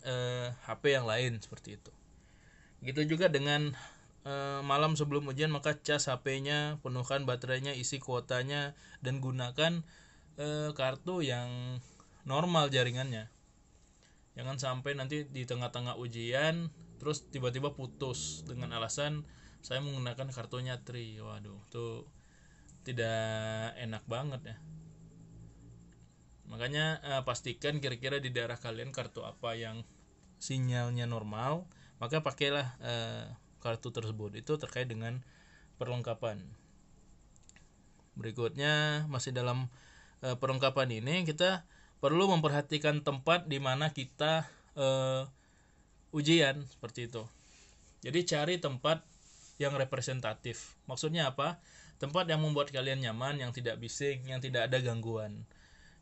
eh, 0.05 0.49
HP 0.65 0.83
yang 0.95 1.05
lain 1.05 1.39
seperti 1.43 1.75
itu. 1.75 1.91
Gitu 2.83 3.17
juga 3.17 3.27
dengan 3.27 3.75
eh, 4.23 4.61
malam 4.63 4.95
sebelum 4.95 5.27
ujian 5.27 5.51
maka 5.51 5.75
cas 5.79 6.07
HP-nya 6.07 6.79
penuhkan 6.79 7.27
baterainya 7.27 7.75
isi 7.75 7.99
kuotanya 7.99 8.73
dan 9.03 9.19
gunakan 9.19 9.83
eh, 10.39 10.71
kartu 10.71 11.21
yang 11.25 11.79
normal 12.23 12.71
jaringannya. 12.71 13.27
Jangan 14.35 14.59
sampai 14.59 14.99
nanti 14.99 15.23
di 15.27 15.47
tengah-tengah 15.47 15.95
ujian 15.95 16.67
terus 16.99 17.27
tiba-tiba 17.27 17.75
putus 17.75 18.47
dengan 18.47 18.71
alasan 18.75 19.27
saya 19.59 19.81
menggunakan 19.83 20.31
kartunya 20.31 20.79
Tri. 20.83 21.19
Waduh 21.19 21.59
tuh 21.71 22.07
tidak 22.85 23.73
enak 23.81 24.05
banget 24.05 24.53
ya 24.53 24.57
makanya 26.47 27.01
uh, 27.01 27.21
pastikan 27.25 27.81
kira-kira 27.81 28.21
di 28.21 28.29
daerah 28.29 28.55
kalian 28.59 28.93
kartu 28.93 29.25
apa 29.25 29.57
yang 29.57 29.81
sinyalnya 30.37 31.09
normal 31.09 31.65
maka 31.97 32.21
pakailah 32.21 32.67
uh, 32.83 33.25
kartu 33.63 33.89
tersebut 33.89 34.37
itu 34.37 34.53
terkait 34.61 34.85
dengan 34.85 35.21
perlengkapan 35.81 36.43
berikutnya 38.15 39.05
masih 39.09 39.33
dalam 39.33 39.67
uh, 40.21 40.35
perlengkapan 40.37 41.01
ini 41.01 41.25
kita 41.25 41.65
perlu 42.05 42.29
memperhatikan 42.29 43.01
tempat 43.01 43.49
di 43.49 43.57
mana 43.57 43.89
kita 43.89 44.45
uh, 44.77 45.25
ujian 46.15 46.63
seperti 46.71 47.11
itu. 47.11 47.23
Jadi 48.05 48.19
cari 48.23 48.55
tempat 48.61 49.01
yang 49.57 49.75
representatif. 49.75 50.75
Maksudnya 50.87 51.31
apa? 51.31 51.59
Tempat 51.99 52.27
yang 52.27 52.43
membuat 52.43 52.69
kalian 52.69 53.01
nyaman, 53.01 53.39
yang 53.39 53.51
tidak 53.55 53.79
bising, 53.79 54.27
yang 54.27 54.43
tidak 54.43 54.67
ada 54.69 54.77
gangguan. 54.83 55.47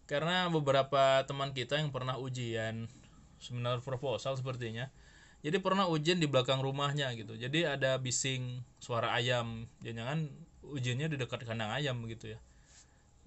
Karena 0.03 0.51
beberapa 0.51 1.23
teman 1.23 1.55
kita 1.55 1.79
yang 1.79 1.89
pernah 1.89 2.19
ujian 2.19 2.91
seminar 3.39 3.79
proposal 3.79 4.35
sepertinya, 4.35 4.91
jadi 5.43 5.59
pernah 5.59 5.91
ujian 5.91 6.23
di 6.23 6.27
belakang 6.27 6.63
rumahnya 6.63 7.11
gitu. 7.19 7.35
Jadi 7.35 7.67
ada 7.67 7.99
bising 7.99 8.63
suara 8.79 9.11
ayam. 9.11 9.67
Jangan-jangan 9.83 10.31
ujiannya 10.63 11.07
di 11.11 11.17
dekat 11.19 11.43
kandang 11.43 11.71
ayam 11.75 11.99
begitu 11.99 12.31
ya. 12.31 12.39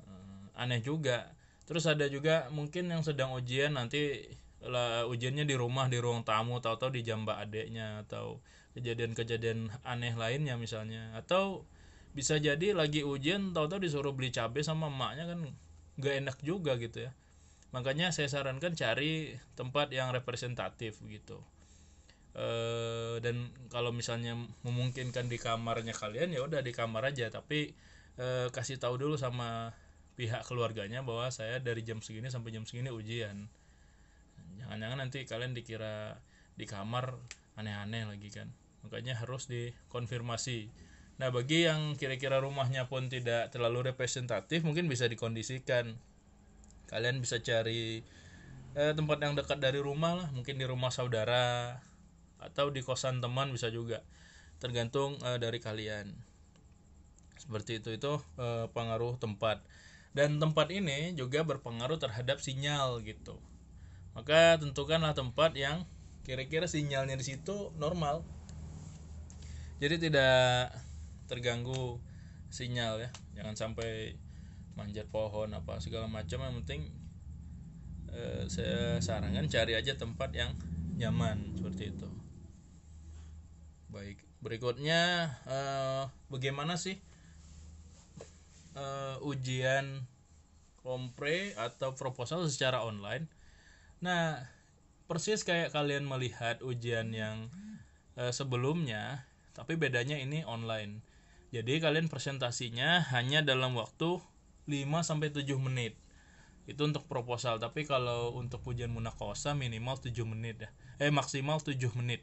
Eh, 0.04 0.44
aneh 0.56 0.80
juga. 0.80 1.36
Terus 1.68 1.84
ada 1.84 2.08
juga 2.08 2.48
mungkin 2.48 2.88
yang 2.88 3.04
sedang 3.04 3.36
ujian 3.36 3.76
nanti 3.76 4.24
lah 4.64 5.04
ujiannya 5.04 5.44
di 5.44 5.54
rumah 5.54 5.86
di 5.86 6.00
ruang 6.00 6.24
tamu 6.24 6.58
tahu-tahu 6.58 6.96
di 6.96 7.04
jamba 7.04 7.38
adeknya 7.38 8.02
atau 8.08 8.40
kejadian-kejadian 8.72 9.68
aneh 9.84 10.16
lainnya 10.16 10.56
misalnya 10.56 11.12
atau 11.14 11.68
bisa 12.16 12.40
jadi 12.40 12.72
lagi 12.72 13.04
ujian 13.04 13.52
tahu-tahu 13.52 13.84
disuruh 13.84 14.16
beli 14.16 14.32
cabai 14.32 14.64
sama 14.64 14.88
emaknya 14.88 15.28
kan 15.28 15.40
gak 15.96 16.14
enak 16.24 16.38
juga 16.44 16.76
gitu 16.76 17.08
ya. 17.08 17.12
Makanya 17.74 18.14
saya 18.14 18.30
sarankan 18.30 18.72
cari 18.72 19.36
tempat 19.58 19.92
yang 19.92 20.12
representatif 20.12 21.00
gitu. 21.04 21.42
E, 22.36 22.46
dan 23.20 23.52
kalau 23.72 23.90
misalnya 23.92 24.36
memungkinkan 24.64 25.28
di 25.28 25.36
kamarnya 25.40 25.92
kalian 25.96 26.32
ya 26.32 26.44
udah 26.44 26.60
di 26.64 26.72
kamar 26.72 27.12
aja. 27.12 27.28
Tapi 27.28 27.72
e, 28.16 28.26
kasih 28.52 28.80
tahu 28.80 28.96
dulu 28.96 29.16
sama 29.20 29.76
pihak 30.16 30.48
keluarganya 30.48 31.04
bahwa 31.04 31.28
saya 31.28 31.60
dari 31.60 31.84
jam 31.84 32.00
segini 32.00 32.32
sampai 32.32 32.54
jam 32.54 32.64
segini 32.64 32.88
ujian. 32.88 33.48
Jangan-jangan 34.56 34.98
nanti 35.04 35.28
kalian 35.28 35.52
dikira 35.52 36.16
di 36.56 36.64
kamar 36.64 37.12
aneh-aneh 37.60 38.08
lagi 38.08 38.32
kan. 38.32 38.48
Makanya 38.88 39.20
harus 39.20 39.48
dikonfirmasi 39.50 40.85
nah 41.16 41.32
bagi 41.32 41.64
yang 41.64 41.96
kira-kira 41.96 42.36
rumahnya 42.44 42.92
pun 42.92 43.08
tidak 43.08 43.48
terlalu 43.48 43.88
representatif 43.92 44.60
mungkin 44.62 44.84
bisa 44.88 45.08
dikondisikan. 45.08 45.96
Kalian 46.86 47.18
bisa 47.18 47.40
cari 47.42 48.04
eh, 48.76 48.92
tempat 48.92 49.18
yang 49.24 49.32
dekat 49.34 49.58
dari 49.58 49.80
rumah 49.80 50.12
lah 50.14 50.28
mungkin 50.30 50.60
di 50.60 50.66
rumah 50.68 50.92
saudara 50.92 51.80
atau 52.36 52.68
di 52.68 52.84
kosan 52.84 53.24
teman 53.24 53.50
bisa 53.50 53.72
juga. 53.72 54.04
Tergantung 54.60 55.16
eh, 55.24 55.40
dari 55.40 55.56
kalian. 55.56 56.12
Seperti 57.40 57.80
itu 57.80 57.96
itu 57.96 58.12
eh, 58.36 58.68
pengaruh 58.70 59.16
tempat. 59.16 59.64
Dan 60.16 60.40
tempat 60.40 60.72
ini 60.72 61.12
juga 61.12 61.44
berpengaruh 61.44 62.00
terhadap 62.00 62.40
sinyal 62.40 63.04
gitu. 63.04 63.36
Maka 64.16 64.56
tentukanlah 64.56 65.12
tempat 65.12 65.52
yang 65.52 65.84
kira-kira 66.24 66.64
sinyalnya 66.64 67.20
di 67.20 67.24
situ 67.24 67.72
normal. 67.76 68.24
Jadi 69.76 70.08
tidak 70.08 70.72
terganggu 71.26 71.98
sinyal 72.50 73.02
ya. 73.02 73.10
Jangan 73.38 73.54
sampai 73.54 74.16
manjat 74.78 75.10
pohon 75.10 75.50
apa 75.52 75.78
segala 75.78 76.06
macam. 76.06 76.42
Yang 76.42 76.54
penting 76.62 76.82
eh, 78.14 78.42
saya 78.48 78.98
sarankan 79.02 79.50
cari 79.50 79.74
aja 79.74 79.94
tempat 79.94 80.30
yang 80.32 80.54
nyaman 80.96 81.54
seperti 81.58 81.92
itu. 81.92 82.08
Baik 83.92 84.22
berikutnya 84.40 85.32
eh, 85.46 86.04
bagaimana 86.30 86.78
sih 86.78 86.96
eh, 88.76 89.16
ujian 89.20 90.06
kompre 90.80 91.52
atau 91.58 91.92
proposal 91.98 92.46
secara 92.46 92.86
online? 92.86 93.26
Nah 94.00 94.56
persis 95.06 95.46
kayak 95.46 95.70
kalian 95.70 96.02
melihat 96.02 96.62
ujian 96.66 97.14
yang 97.14 97.46
eh, 98.18 98.34
sebelumnya 98.34 99.26
tapi 99.54 99.78
bedanya 99.78 100.18
ini 100.18 100.42
online 100.42 101.05
jadi 101.56 101.80
kalian 101.80 102.12
presentasinya 102.12 103.08
hanya 103.16 103.40
dalam 103.40 103.72
waktu 103.80 104.20
5 104.68 104.76
sampai 105.00 105.32
7 105.32 105.48
menit. 105.56 105.96
Itu 106.68 106.84
untuk 106.84 107.08
proposal 107.08 107.56
tapi 107.56 107.88
kalau 107.88 108.36
untuk 108.36 108.60
ujian 108.68 108.92
munakosa 108.92 109.56
minimal 109.56 109.96
7 109.96 110.12
menit 110.28 110.68
ya. 110.68 110.70
Eh 111.00 111.08
maksimal 111.08 111.64
7 111.64 111.72
menit. 111.96 112.20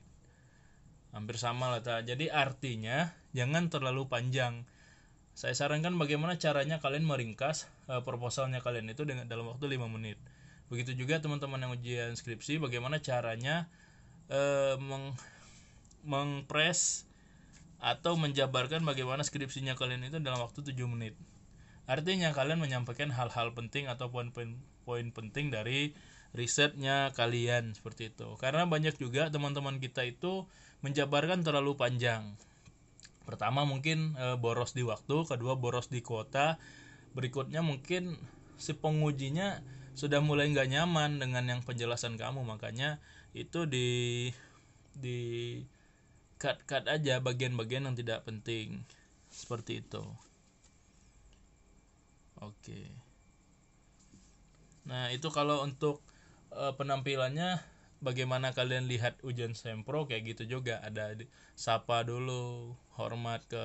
Hampir 1.10 1.42
sama 1.42 1.74
lah 1.74 1.82
ta. 1.82 2.06
jadi 2.06 2.30
artinya 2.30 3.10
jangan 3.34 3.74
terlalu 3.74 4.06
panjang. 4.06 4.70
Saya 5.34 5.58
sarankan 5.58 5.98
bagaimana 5.98 6.38
caranya 6.38 6.78
kalian 6.78 7.10
meringkas 7.10 7.66
uh, 7.90 8.06
proposalnya 8.06 8.62
kalian 8.62 8.86
itu 8.94 9.02
dengan 9.02 9.26
dalam 9.26 9.50
waktu 9.50 9.66
5 9.66 9.90
menit. 9.90 10.22
Begitu 10.70 10.94
juga 10.94 11.18
teman-teman 11.18 11.58
yang 11.58 11.74
ujian 11.74 12.14
skripsi 12.14 12.62
bagaimana 12.62 13.02
caranya 13.02 13.66
uh, 14.30 14.78
meng 14.78 15.18
mengpres 16.04 17.10
atau 17.84 18.16
menjabarkan 18.16 18.88
bagaimana 18.88 19.28
skripsinya 19.28 19.76
kalian 19.76 20.08
itu 20.08 20.24
dalam 20.24 20.40
waktu 20.40 20.64
7 20.72 20.80
menit 20.88 21.20
Artinya 21.84 22.32
kalian 22.32 22.64
menyampaikan 22.64 23.12
hal-hal 23.12 23.52
penting 23.52 23.92
atau 23.92 24.08
poin-poin 24.08 25.08
penting 25.12 25.52
dari 25.52 25.92
risetnya 26.32 27.12
kalian 27.12 27.76
seperti 27.76 28.16
itu. 28.16 28.40
Karena 28.40 28.64
banyak 28.64 28.96
juga 28.96 29.28
teman-teman 29.28 29.84
kita 29.84 30.08
itu 30.08 30.48
menjabarkan 30.80 31.44
terlalu 31.44 31.76
panjang. 31.76 32.40
Pertama 33.28 33.68
mungkin 33.68 34.16
e, 34.16 34.40
boros 34.40 34.76
di 34.76 34.84
waktu, 34.84 35.28
kedua 35.28 35.60
boros 35.60 35.92
di 35.92 36.00
kuota, 36.00 36.60
berikutnya 37.16 37.64
mungkin 37.64 38.16
si 38.56 38.76
pengujinya 38.76 39.64
sudah 39.96 40.24
mulai 40.24 40.52
nggak 40.52 40.72
nyaman 40.72 41.20
dengan 41.20 41.44
yang 41.48 41.62
penjelasan 41.64 42.16
kamu, 42.16 42.44
makanya 42.44 43.00
itu 43.36 43.64
di 43.68 44.32
di 44.96 45.60
cut 46.44 46.58
cut 46.70 46.86
aja 46.96 47.16
bagian-bagian 47.28 47.84
yang 47.88 47.98
tidak 48.02 48.20
penting 48.28 48.68
seperti 49.40 49.74
itu. 49.84 50.04
Oke. 52.42 52.94
Nah, 54.84 55.08
itu 55.16 55.28
kalau 55.32 55.64
untuk 55.64 56.04
uh, 56.52 56.74
penampilannya 56.76 57.60
bagaimana 58.04 58.52
kalian 58.52 58.86
lihat 58.92 59.16
ujian 59.24 59.56
sempro 59.56 60.04
kayak 60.10 60.36
gitu 60.36 60.60
juga 60.60 60.84
ada 60.84 61.16
sapa 61.56 62.04
dulu, 62.04 62.76
hormat 63.00 63.42
ke 63.48 63.64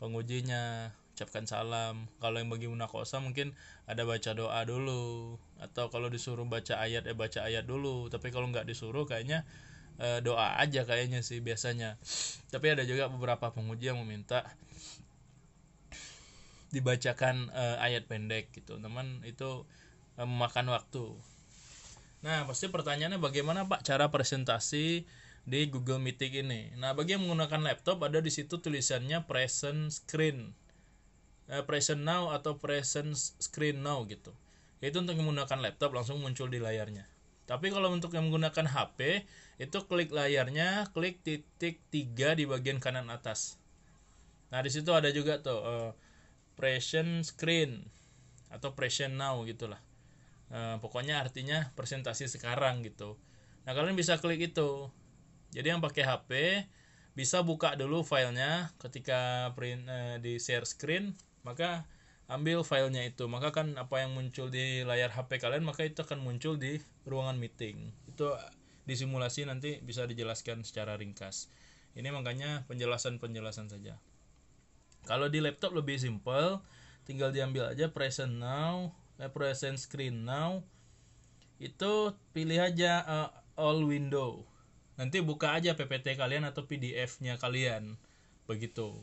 pengujinya, 0.00 0.88
ucapkan 1.12 1.44
salam. 1.44 2.08
Kalau 2.22 2.40
yang 2.40 2.48
bagi 2.48 2.68
munakosa 2.70 3.20
mungkin 3.20 3.52
ada 3.84 4.02
baca 4.08 4.30
doa 4.32 4.60
dulu 4.64 5.36
atau 5.60 5.92
kalau 5.92 6.08
disuruh 6.08 6.48
baca 6.48 6.80
ayat 6.80 7.04
eh 7.04 7.16
baca 7.16 7.44
ayat 7.44 7.68
dulu. 7.68 8.08
Tapi 8.08 8.32
kalau 8.32 8.48
nggak 8.48 8.64
disuruh 8.64 9.04
kayaknya 9.04 9.44
uh, 9.98 10.18
doa 10.22 10.56
aja 10.58 10.86
kayaknya 10.86 11.20
sih 11.20 11.42
biasanya. 11.42 11.98
Tapi 12.48 12.72
ada 12.72 12.86
juga 12.86 13.10
beberapa 13.10 13.50
penguji 13.52 13.90
yang 13.90 14.00
meminta 14.00 14.46
dibacakan 16.70 17.50
uh, 17.52 17.76
ayat 17.82 18.06
pendek 18.06 18.54
gitu. 18.54 18.78
Teman 18.78 19.20
itu 19.26 19.66
uh, 20.16 20.26
memakan 20.26 20.72
waktu. 20.72 21.04
Nah 22.24 22.46
pasti 22.46 22.66
pertanyaannya 22.70 23.22
bagaimana 23.22 23.66
pak 23.70 23.86
cara 23.86 24.10
presentasi 24.10 25.06
di 25.48 25.60
Google 25.70 26.02
Meeting 26.02 26.46
ini? 26.46 26.62
Nah 26.78 26.94
bagi 26.94 27.14
yang 27.14 27.26
menggunakan 27.26 27.62
laptop 27.62 28.02
ada 28.02 28.18
di 28.18 28.30
situ 28.30 28.58
tulisannya 28.58 29.26
present 29.26 29.94
screen. 29.94 30.54
Uh, 31.48 31.64
present 31.64 32.04
now 32.04 32.28
atau 32.34 32.60
present 32.60 33.16
screen 33.16 33.80
now 33.80 34.04
gitu. 34.04 34.34
Itu 34.78 35.02
untuk 35.02 35.18
menggunakan 35.18 35.58
laptop 35.58 35.90
langsung 35.90 36.22
muncul 36.22 36.46
di 36.46 36.62
layarnya 36.62 37.17
tapi 37.48 37.72
kalau 37.72 37.88
untuk 37.88 38.12
yang 38.12 38.28
menggunakan 38.28 38.68
HP 38.68 39.24
itu 39.56 39.78
klik 39.88 40.12
layarnya 40.12 40.92
klik 40.92 41.24
titik 41.24 41.80
tiga 41.88 42.36
di 42.36 42.44
bagian 42.44 42.76
kanan 42.76 43.08
atas. 43.08 43.56
Nah 44.52 44.60
di 44.60 44.68
situ 44.68 44.92
ada 44.92 45.08
juga 45.08 45.40
tuh 45.40 45.60
uh, 45.64 45.90
present 46.60 47.24
screen 47.24 47.88
atau 48.52 48.76
present 48.76 49.16
now 49.16 49.40
gitulah. 49.44 49.80
E, 50.48 50.80
pokoknya 50.80 51.20
artinya 51.20 51.70
presentasi 51.76 52.26
sekarang 52.28 52.80
gitu. 52.82 53.20
Nah 53.64 53.76
kalian 53.76 53.94
bisa 53.94 54.16
klik 54.18 54.40
itu. 54.40 54.88
Jadi 55.52 55.72
yang 55.72 55.80
pakai 55.80 56.04
HP 56.04 56.30
bisa 57.16 57.44
buka 57.44 57.76
dulu 57.76 58.04
filenya 58.04 58.72
ketika 58.80 59.52
print 59.54 59.84
e, 59.86 60.00
di 60.20 60.40
share 60.40 60.64
screen 60.64 61.12
maka 61.46 61.84
ambil 62.28 62.60
filenya 62.60 63.08
itu 63.08 63.24
maka 63.24 63.50
kan 63.50 63.72
apa 63.80 64.04
yang 64.04 64.12
muncul 64.12 64.52
di 64.52 64.84
layar 64.84 65.12
HP 65.12 65.40
kalian 65.40 65.64
maka 65.64 65.88
itu 65.88 66.04
akan 66.04 66.20
muncul 66.20 66.60
di 66.60 66.76
ruangan 67.08 67.40
meeting 67.40 67.88
itu 68.04 68.28
di 68.84 68.94
simulasi 68.96 69.48
nanti 69.48 69.80
bisa 69.80 70.04
dijelaskan 70.04 70.60
secara 70.64 71.00
ringkas 71.00 71.48
ini 71.96 72.12
makanya 72.12 72.68
penjelasan-penjelasan 72.68 73.72
saja 73.72 73.96
kalau 75.08 75.32
di 75.32 75.40
laptop 75.40 75.72
lebih 75.72 75.96
simple, 75.96 76.60
tinggal 77.08 77.32
diambil 77.32 77.72
aja 77.72 77.88
present 77.88 78.36
now, 78.36 78.92
eh, 79.16 79.32
present 79.32 79.80
screen 79.80 80.28
now. 80.28 80.60
Itu 81.56 82.12
pilih 82.36 82.60
aja 82.60 83.02
uh, 83.08 83.30
all 83.56 83.88
window. 83.88 84.44
Nanti 85.00 85.24
buka 85.24 85.56
aja 85.56 85.72
PPT 85.72 86.20
kalian 86.20 86.44
atau 86.44 86.68
PDF-nya 86.68 87.40
kalian. 87.40 87.96
Begitu. 88.44 89.00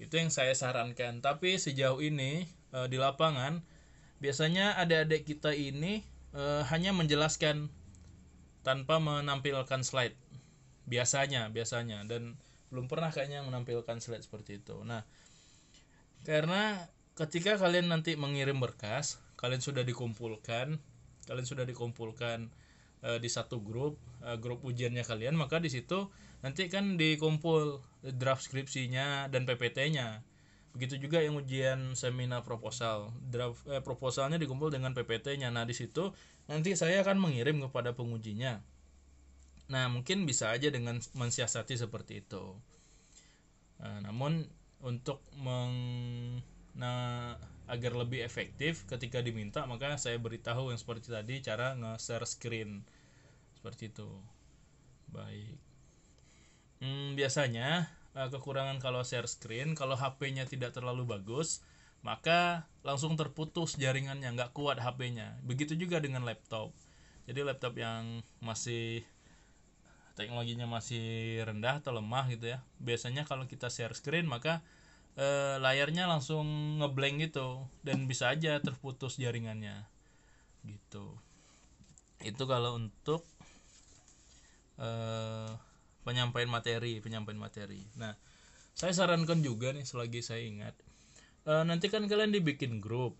Itu 0.00 0.16
yang 0.16 0.32
saya 0.32 0.56
sarankan. 0.56 1.20
Tapi 1.20 1.60
sejauh 1.60 2.00
ini 2.00 2.48
uh, 2.72 2.88
di 2.88 2.96
lapangan 2.98 3.60
biasanya 4.18 4.78
adik-adik 4.78 5.26
kita 5.28 5.52
ini 5.52 6.02
uh, 6.32 6.64
hanya 6.70 6.94
menjelaskan 6.94 7.68
tanpa 8.62 9.02
menampilkan 9.02 9.82
slide. 9.82 10.14
Biasanya, 10.86 11.50
biasanya 11.50 12.02
dan 12.06 12.34
belum 12.70 12.90
pernah 12.90 13.10
kayaknya 13.14 13.42
menampilkan 13.46 14.02
slide 14.02 14.22
seperti 14.26 14.62
itu. 14.62 14.82
Nah, 14.82 15.06
karena 16.26 16.86
ketika 17.18 17.58
kalian 17.60 17.90
nanti 17.92 18.16
mengirim 18.16 18.56
berkas 18.62 19.20
kalian 19.36 19.60
sudah 19.60 19.84
dikumpulkan 19.84 20.80
kalian 21.28 21.46
sudah 21.46 21.66
dikumpulkan 21.68 22.48
e, 23.04 23.10
di 23.20 23.28
satu 23.28 23.60
grup 23.60 24.00
grup 24.40 24.64
ujiannya 24.64 25.04
kalian 25.04 25.36
maka 25.36 25.58
di 25.58 25.68
situ 25.68 26.08
nanti 26.40 26.70
kan 26.72 26.96
dikumpul 26.96 27.82
draft 28.16 28.48
skripsinya 28.48 29.28
dan 29.28 29.44
PPT-nya 29.44 30.22
begitu 30.72 30.96
juga 30.96 31.20
yang 31.20 31.36
ujian 31.36 31.92
seminar 31.92 32.40
proposal. 32.42 33.12
Draft 33.28 33.64
eh, 33.68 33.84
proposalnya 33.84 34.40
dikumpul 34.40 34.72
dengan 34.72 34.96
PPT-nya 34.96 35.52
nah 35.52 35.68
di 35.68 35.76
situ 35.76 36.12
nanti 36.48 36.72
saya 36.74 37.04
akan 37.04 37.20
mengirim 37.20 37.60
kepada 37.68 37.92
pengujinya. 37.92 38.60
Nah 39.68 39.88
mungkin 39.92 40.24
bisa 40.24 40.50
aja 40.52 40.72
dengan 40.72 40.98
mensiasati 41.16 41.76
seperti 41.76 42.24
itu. 42.24 42.56
Nah, 43.82 43.98
namun 44.00 44.46
untuk 44.82 45.22
meng 45.38 45.74
nah 46.72 47.36
agar 47.68 47.92
lebih 47.94 48.24
efektif 48.24 48.88
ketika 48.88 49.20
diminta 49.20 49.68
maka 49.68 50.00
saya 50.00 50.16
beritahu 50.16 50.72
yang 50.72 50.80
seperti 50.80 51.12
tadi 51.12 51.44
cara 51.44 51.76
nge-share 51.76 52.26
screen. 52.26 52.82
Seperti 53.56 53.92
itu. 53.92 54.08
Baik. 55.12 55.56
Hmm, 56.82 57.14
biasanya 57.14 57.86
eh, 58.16 58.28
kekurangan 58.28 58.78
kalau 58.82 59.00
share 59.02 59.28
screen 59.28 59.72
kalau 59.72 59.96
HP-nya 59.96 60.44
tidak 60.48 60.76
terlalu 60.76 61.04
bagus 61.08 61.64
maka 62.02 62.66
langsung 62.82 63.14
terputus 63.14 63.78
jaringannya 63.78 64.34
nggak 64.34 64.50
kuat 64.52 64.82
HP-nya 64.82 65.38
begitu 65.46 65.78
juga 65.78 66.02
dengan 66.02 66.26
laptop. 66.26 66.74
Jadi 67.30 67.46
laptop 67.46 67.78
yang 67.78 68.26
masih 68.42 69.06
teknologinya 70.18 70.66
masih 70.66 71.38
rendah 71.46 71.80
atau 71.80 71.94
lemah 71.94 72.28
gitu 72.28 72.52
ya 72.52 72.58
biasanya 72.82 73.24
kalau 73.24 73.48
kita 73.48 73.72
share 73.72 73.96
screen 73.96 74.28
maka 74.28 74.60
e, 75.16 75.56
layarnya 75.62 76.04
langsung 76.04 76.44
ngeblank 76.82 77.30
gitu 77.30 77.64
dan 77.86 78.04
bisa 78.10 78.34
aja 78.34 78.58
terputus 78.58 79.16
jaringannya. 79.16 79.86
Gitu. 80.66 81.16
Itu 82.22 82.44
kalau 82.50 82.76
untuk 82.82 83.22
penyampaian 86.12 86.52
materi 86.52 87.00
penyampaian 87.00 87.40
materi 87.40 87.80
nah 87.96 88.12
saya 88.76 88.92
sarankan 88.92 89.40
juga 89.40 89.72
nih 89.72 89.88
selagi 89.88 90.20
saya 90.20 90.44
ingat 90.44 90.76
e, 91.48 91.52
nanti 91.64 91.88
kan 91.88 92.04
kalian 92.04 92.36
dibikin 92.36 92.84
grup 92.84 93.16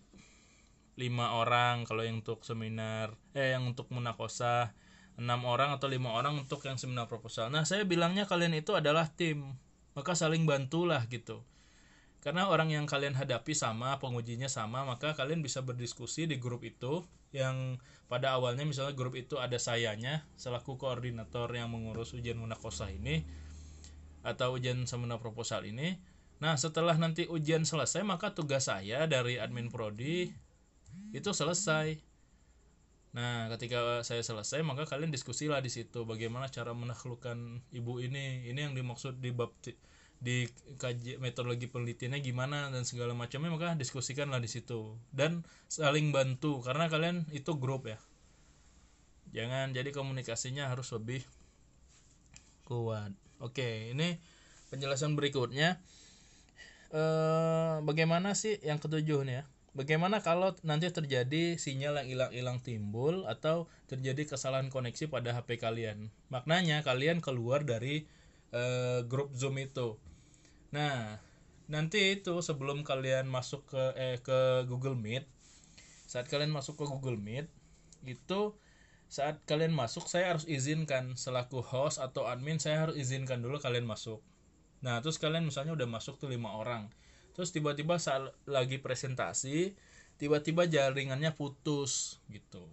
lima 0.93 1.33
orang 1.41 1.89
kalau 1.89 2.05
yang 2.05 2.21
untuk 2.21 2.45
seminar 2.45 3.17
eh 3.33 3.57
yang 3.57 3.65
untuk 3.65 3.89
munakosa 3.89 4.77
enam 5.17 5.45
orang 5.45 5.73
atau 5.77 5.85
lima 5.89 6.09
orang 6.13 6.41
untuk 6.41 6.65
yang 6.65 6.77
seminar 6.81 7.05
proposal. 7.05 7.53
Nah, 7.53 7.65
saya 7.69 7.85
bilangnya 7.85 8.25
kalian 8.25 8.57
itu 8.57 8.73
adalah 8.73 9.09
tim, 9.13 9.53
maka 9.93 10.17
saling 10.17 10.49
bantulah 10.49 11.05
gitu. 11.05 11.45
Karena 12.23 12.47
orang 12.47 12.71
yang 12.71 12.87
kalian 12.87 13.19
hadapi 13.19 13.51
sama 13.51 13.99
pengujinya 13.99 14.47
sama 14.47 14.87
maka 14.87 15.11
kalian 15.11 15.43
bisa 15.43 15.59
berdiskusi 15.59 16.23
di 16.23 16.39
grup 16.39 16.63
itu 16.63 17.03
yang 17.35 17.75
pada 18.07 18.39
awalnya 18.39 18.63
misalnya 18.63 18.95
grup 18.95 19.19
itu 19.19 19.35
ada 19.43 19.59
sayanya 19.59 20.23
selaku 20.39 20.79
koordinator 20.79 21.51
yang 21.51 21.67
mengurus 21.67 22.15
ujian 22.15 22.39
munakosah 22.39 22.87
ini 22.95 23.27
atau 24.23 24.55
ujian 24.55 24.87
seminar 24.87 25.19
proposal 25.19 25.67
ini. 25.67 25.99
Nah 26.39 26.55
setelah 26.55 26.95
nanti 26.95 27.27
ujian 27.27 27.67
selesai 27.67 28.07
maka 28.07 28.31
tugas 28.31 28.71
saya 28.71 29.03
dari 29.03 29.35
admin 29.35 29.67
prodi 29.67 30.31
itu 31.11 31.29
selesai. 31.35 31.99
Nah 33.13 33.51
ketika 33.51 33.99
saya 34.07 34.23
selesai 34.23 34.63
maka 34.63 34.87
kalian 34.87 35.11
diskusilah 35.11 35.59
di 35.59 35.67
situ 35.67 36.07
bagaimana 36.07 36.47
cara 36.47 36.71
menaklukkan 36.71 37.67
ibu 37.75 37.99
ini. 37.99 38.47
Ini 38.47 38.71
yang 38.71 38.73
dimaksud 38.79 39.19
di 39.19 39.35
bab 39.35 39.51
di 40.23 40.47
kaji 40.79 41.19
metodologi 41.19 41.67
penelitiannya 41.67 42.23
gimana 42.23 42.71
dan 42.71 42.87
segala 42.87 43.11
macamnya 43.11 43.51
maka 43.51 43.75
diskusikanlah 43.75 44.39
di 44.39 44.47
situ 44.47 44.95
dan 45.11 45.43
saling 45.67 46.15
bantu 46.15 46.63
karena 46.63 46.87
kalian 46.87 47.27
itu 47.35 47.59
grup 47.59 47.91
ya. 47.91 47.99
Jangan 49.35 49.75
jadi 49.75 49.91
komunikasinya 49.91 50.71
harus 50.71 50.95
lebih 50.95 51.27
kuat. 52.63 53.11
Oke 53.43 53.91
ini 53.91 54.15
penjelasan 54.71 55.19
berikutnya. 55.19 55.83
Eh, 56.93 57.75
bagaimana 57.83 58.31
sih 58.31 58.63
yang 58.63 58.79
ketujuh 58.79 59.27
nih 59.27 59.41
ya? 59.41 59.45
Bagaimana 59.73 60.21
kalau 60.21 60.53
nanti 60.61 60.85
terjadi 60.93 61.57
sinyal 61.57 62.05
yang 62.05 62.07
hilang-hilang 62.07 62.61
timbul 62.61 63.25
atau 63.25 63.65
terjadi 63.89 64.29
kesalahan 64.29 64.69
koneksi 64.69 65.09
pada 65.09 65.33
HP 65.33 65.57
kalian? 65.57 66.13
Maknanya 66.29 66.85
kalian 66.85 67.19
keluar 67.19 67.65
dari 67.65 68.05
eh, 68.53 69.01
grup 69.03 69.33
Zoom 69.33 69.57
itu 69.57 69.97
Nah, 70.73 71.21
nanti 71.69 72.17
itu 72.17 72.41
sebelum 72.41 72.81
kalian 72.81 73.29
masuk 73.29 73.69
ke 73.69 73.83
eh 73.93 74.17
ke 74.17 74.65
Google 74.65 74.97
Meet, 74.97 75.29
saat 76.09 76.25
kalian 76.25 76.49
masuk 76.49 76.81
ke 76.81 76.85
Google 76.89 77.21
Meet, 77.21 77.45
itu 78.01 78.57
saat 79.05 79.37
kalian 79.45 79.69
masuk 79.77 80.09
saya 80.09 80.33
harus 80.33 80.49
izinkan 80.49 81.13
selaku 81.13 81.61
host 81.61 82.01
atau 82.01 82.25
admin 82.25 82.57
saya 82.57 82.89
harus 82.89 82.97
izinkan 82.97 83.45
dulu 83.45 83.61
kalian 83.61 83.85
masuk. 83.85 84.25
Nah, 84.81 84.97
terus 85.05 85.21
kalian 85.21 85.45
misalnya 85.45 85.77
udah 85.77 85.85
masuk 85.85 86.17
tuh 86.17 86.33
lima 86.33 86.57
orang. 86.57 86.89
Terus 87.37 87.53
tiba-tiba 87.53 88.01
saat 88.01 88.33
lagi 88.49 88.81
presentasi, 88.81 89.77
tiba-tiba 90.17 90.65
jaringannya 90.65 91.37
putus 91.37 92.17
gitu. 92.33 92.65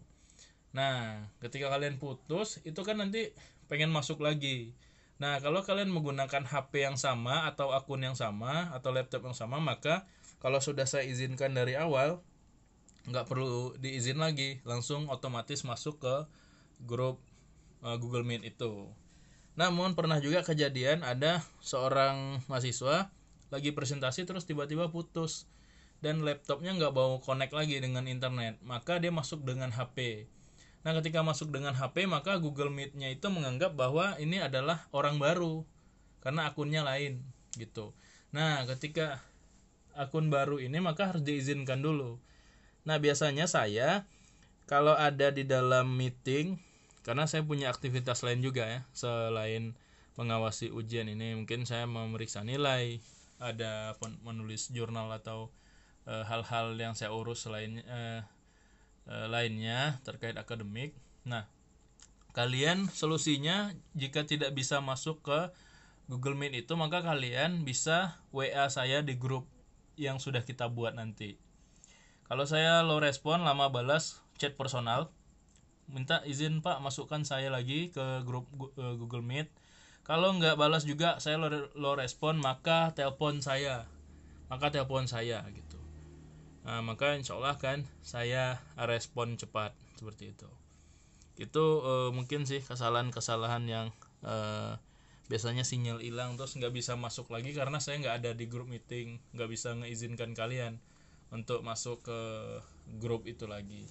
Nah, 0.72 1.28
ketika 1.44 1.68
kalian 1.68 2.00
putus, 2.00 2.64
itu 2.64 2.80
kan 2.80 2.96
nanti 2.96 3.36
pengen 3.68 3.92
masuk 3.92 4.24
lagi 4.24 4.72
Nah, 5.20 5.36
kalau 5.44 5.60
kalian 5.60 5.92
menggunakan 5.92 6.48
HP 6.48 6.88
yang 6.88 6.96
sama 6.96 7.44
atau 7.44 7.76
akun 7.76 8.00
yang 8.00 8.16
sama 8.16 8.72
atau 8.72 8.88
laptop 8.88 9.28
yang 9.28 9.36
sama, 9.36 9.60
maka 9.60 10.08
kalau 10.40 10.64
sudah 10.64 10.88
saya 10.88 11.04
izinkan 11.04 11.52
dari 11.52 11.76
awal, 11.76 12.24
nggak 13.04 13.28
perlu 13.28 13.76
diizin 13.76 14.16
lagi, 14.16 14.64
langsung 14.64 15.12
otomatis 15.12 15.60
masuk 15.68 16.00
ke 16.00 16.14
grup 16.88 17.20
uh, 17.84 18.00
Google 18.00 18.24
Meet 18.24 18.56
itu. 18.56 18.88
Namun 19.60 19.92
pernah 19.92 20.16
juga 20.24 20.40
kejadian 20.40 21.04
ada 21.04 21.44
seorang 21.60 22.40
mahasiswa 22.48 23.12
lagi 23.52 23.76
presentasi 23.76 24.24
terus 24.24 24.48
tiba-tiba 24.48 24.88
putus 24.88 25.44
dan 26.00 26.24
laptopnya 26.24 26.72
nggak 26.72 26.96
mau 26.96 27.20
connect 27.20 27.52
lagi 27.52 27.76
dengan 27.76 28.08
internet, 28.08 28.56
maka 28.64 28.96
dia 28.96 29.12
masuk 29.12 29.44
dengan 29.44 29.68
HP 29.68 30.24
Nah, 30.80 30.96
ketika 30.96 31.20
masuk 31.20 31.52
dengan 31.52 31.76
HP, 31.76 32.08
maka 32.08 32.40
Google 32.40 32.72
Meet-nya 32.72 33.12
itu 33.12 33.28
menganggap 33.28 33.76
bahwa 33.76 34.16
ini 34.16 34.40
adalah 34.40 34.88
orang 34.96 35.20
baru 35.20 35.68
karena 36.24 36.48
akunnya 36.48 36.80
lain 36.80 37.20
gitu. 37.56 37.92
Nah, 38.32 38.64
ketika 38.64 39.20
akun 39.92 40.32
baru 40.32 40.62
ini 40.62 40.78
maka 40.80 41.12
harus 41.12 41.20
diizinkan 41.20 41.84
dulu. 41.84 42.16
Nah, 42.88 42.96
biasanya 42.96 43.44
saya 43.44 44.08
kalau 44.64 44.96
ada 44.96 45.28
di 45.34 45.44
dalam 45.44 45.92
meeting 45.98 46.56
karena 47.04 47.28
saya 47.28 47.44
punya 47.44 47.68
aktivitas 47.68 48.24
lain 48.24 48.40
juga 48.40 48.64
ya, 48.64 48.80
selain 48.96 49.76
mengawasi 50.14 50.68
ujian 50.68 51.08
ini 51.08 51.32
mungkin 51.32 51.64
saya 51.64 51.88
memeriksa 51.88 52.44
nilai, 52.44 53.00
ada 53.40 53.96
menulis 54.20 54.68
jurnal 54.68 55.08
atau 55.16 55.48
eh, 56.04 56.24
hal-hal 56.28 56.76
e, 56.76 56.84
yang 56.84 56.92
saya 56.92 57.08
urus 57.10 57.48
selain 57.48 57.80
e, 57.80 58.20
e, 59.10 59.16
lainnya 59.26 59.98
terkait 60.06 60.38
akademik. 60.38 60.94
Nah, 61.26 61.50
kalian 62.30 62.86
solusinya 62.86 63.74
jika 63.98 64.22
tidak 64.22 64.54
bisa 64.54 64.78
masuk 64.78 65.26
ke 65.26 65.50
Google 66.06 66.38
Meet 66.38 66.66
itu 66.66 66.72
maka 66.78 67.02
kalian 67.02 67.66
bisa 67.66 68.18
WA 68.30 68.66
saya 68.70 69.02
di 69.02 69.18
grup 69.18 69.46
yang 69.98 70.22
sudah 70.22 70.46
kita 70.46 70.70
buat 70.70 70.94
nanti. 70.94 71.38
Kalau 72.30 72.46
saya 72.46 72.86
low 72.86 73.02
respon 73.02 73.42
lama 73.42 73.70
balas 73.74 74.22
chat 74.38 74.54
personal, 74.54 75.10
minta 75.90 76.22
izin 76.22 76.62
Pak 76.62 76.78
masukkan 76.78 77.26
saya 77.26 77.50
lagi 77.50 77.90
ke 77.90 78.22
grup 78.22 78.46
uh, 78.78 78.94
Google 78.94 79.26
Meet. 79.26 79.50
Kalau 80.06 80.34
nggak 80.34 80.58
balas 80.58 80.82
juga 80.86 81.22
saya 81.22 81.38
low 81.78 81.94
respon 81.94 82.42
maka 82.42 82.90
telepon 82.94 83.42
saya, 83.42 83.86
maka 84.50 84.74
telepon 84.74 85.06
saya 85.06 85.46
gitu 85.54 85.69
nah, 86.66 86.80
maka 86.84 87.16
insya 87.16 87.36
Allah 87.36 87.56
kan 87.56 87.84
saya 88.04 88.60
respon 88.76 89.36
cepat 89.40 89.72
seperti 89.96 90.32
itu. 90.32 90.48
Itu 91.40 91.64
e, 91.84 91.92
mungkin 92.12 92.44
sih 92.44 92.60
kesalahan-kesalahan 92.60 93.64
yang 93.68 93.86
e, 94.20 94.36
biasanya 95.30 95.62
sinyal 95.64 96.02
hilang 96.02 96.34
terus 96.34 96.58
nggak 96.58 96.74
bisa 96.74 96.98
masuk 96.98 97.30
lagi 97.30 97.54
karena 97.54 97.78
saya 97.78 98.02
nggak 98.02 98.16
ada 98.24 98.30
di 98.34 98.50
grup 98.50 98.66
meeting 98.66 99.22
nggak 99.32 99.48
bisa 99.48 99.72
mengizinkan 99.78 100.34
kalian 100.34 100.82
untuk 101.30 101.62
masuk 101.62 102.02
ke 102.04 102.20
grup 102.98 103.24
itu 103.24 103.48
lagi. 103.48 103.86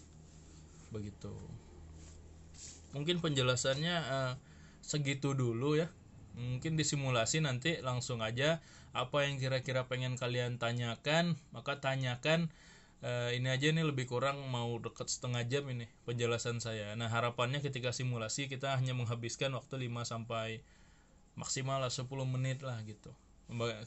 Begitu. 0.94 1.34
Mungkin 2.94 3.22
penjelasannya 3.22 3.96
e, 3.98 4.20
segitu 4.82 5.38
dulu 5.38 5.78
ya 5.78 5.90
mungkin 6.40 6.80
disimulasi 6.80 7.44
nanti 7.44 7.84
langsung 7.84 8.24
aja 8.24 8.64
apa 8.96 9.28
yang 9.28 9.38
kira-kira 9.38 9.86
pengen 9.92 10.16
kalian 10.16 10.56
tanyakan. 10.58 11.36
Maka 11.52 11.84
tanyakan 11.84 12.50
uh, 13.04 13.30
ini 13.36 13.52
aja 13.52 13.70
nih 13.72 13.86
lebih 13.86 14.08
kurang 14.08 14.40
mau 14.48 14.80
deket 14.80 15.12
setengah 15.12 15.44
jam 15.46 15.68
ini 15.70 15.86
penjelasan 16.08 16.64
saya. 16.64 16.96
Nah 16.96 17.12
harapannya 17.12 17.60
ketika 17.60 17.92
simulasi 17.92 18.48
kita 18.48 18.76
hanya 18.76 18.96
menghabiskan 18.96 19.52
waktu 19.56 19.88
5 19.88 20.08
sampai 20.08 20.64
maksimal 21.36 21.80
lah 21.84 21.92
10 21.92 22.08
menit 22.28 22.64
lah 22.64 22.80
gitu. 22.84 23.12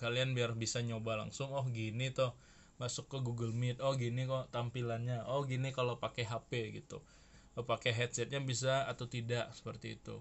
Kalian 0.02 0.34
biar 0.34 0.58
bisa 0.58 0.82
nyoba 0.82 1.22
langsung 1.22 1.54
oh 1.54 1.62
gini 1.70 2.10
toh 2.10 2.34
masuk 2.82 3.06
ke 3.06 3.18
Google 3.22 3.54
Meet. 3.54 3.78
Oh 3.78 3.94
gini 3.94 4.26
kok 4.26 4.50
tampilannya. 4.50 5.22
Oh 5.30 5.46
gini 5.46 5.70
kalau 5.70 6.02
pakai 6.02 6.26
HP 6.26 6.82
gitu. 6.82 6.98
Pakai 7.54 7.92
headsetnya 7.92 8.40
bisa 8.40 8.88
atau 8.88 9.06
tidak 9.06 9.52
seperti 9.54 10.00
itu. 10.00 10.18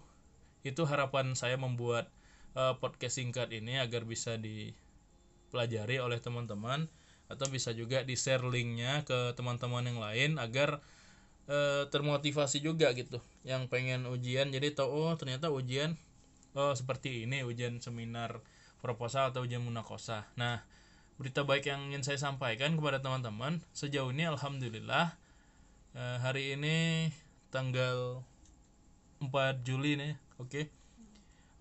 Itu 0.62 0.86
harapan 0.86 1.34
saya 1.34 1.58
membuat 1.58 2.12
uh, 2.56 2.76
podcast 2.80 3.20
singkat 3.20 3.52
ini 3.52 3.80
agar 3.80 4.04
bisa 4.04 4.36
dipelajari 4.36 6.00
oleh 6.00 6.20
teman-teman 6.20 6.88
atau 7.32 7.48
bisa 7.48 7.72
juga 7.72 8.04
di 8.04 8.20
share 8.20 8.44
linknya 8.44 9.08
ke 9.08 9.32
teman-teman 9.40 9.88
yang 9.88 10.00
lain 10.04 10.32
agar 10.36 10.84
uh, 11.48 11.88
termotivasi 11.88 12.60
juga 12.60 12.92
gitu 12.92 13.24
yang 13.48 13.72
pengen 13.72 14.04
ujian. 14.12 14.52
Jadi 14.52 14.76
tahu 14.76 14.90
oh 14.92 15.14
ternyata 15.16 15.48
ujian 15.48 15.96
oh 16.52 16.76
seperti 16.76 17.24
ini 17.24 17.48
ujian 17.48 17.80
seminar 17.80 18.44
proposal 18.84 19.32
atau 19.32 19.48
ujian 19.48 19.64
munakosa. 19.64 20.28
Nah 20.36 20.60
berita 21.16 21.48
baik 21.48 21.72
yang 21.72 21.94
ingin 21.94 22.04
saya 22.04 22.20
sampaikan 22.20 22.76
kepada 22.76 23.00
teman-teman 23.00 23.64
sejauh 23.72 24.12
ini 24.12 24.28
alhamdulillah 24.28 25.16
uh, 25.96 26.18
hari 26.20 26.60
ini 26.60 27.08
tanggal 27.54 28.26
4 29.24 29.32
Juli 29.64 29.96
nih 29.96 30.14
oke. 30.42 30.50
okay 30.52 30.81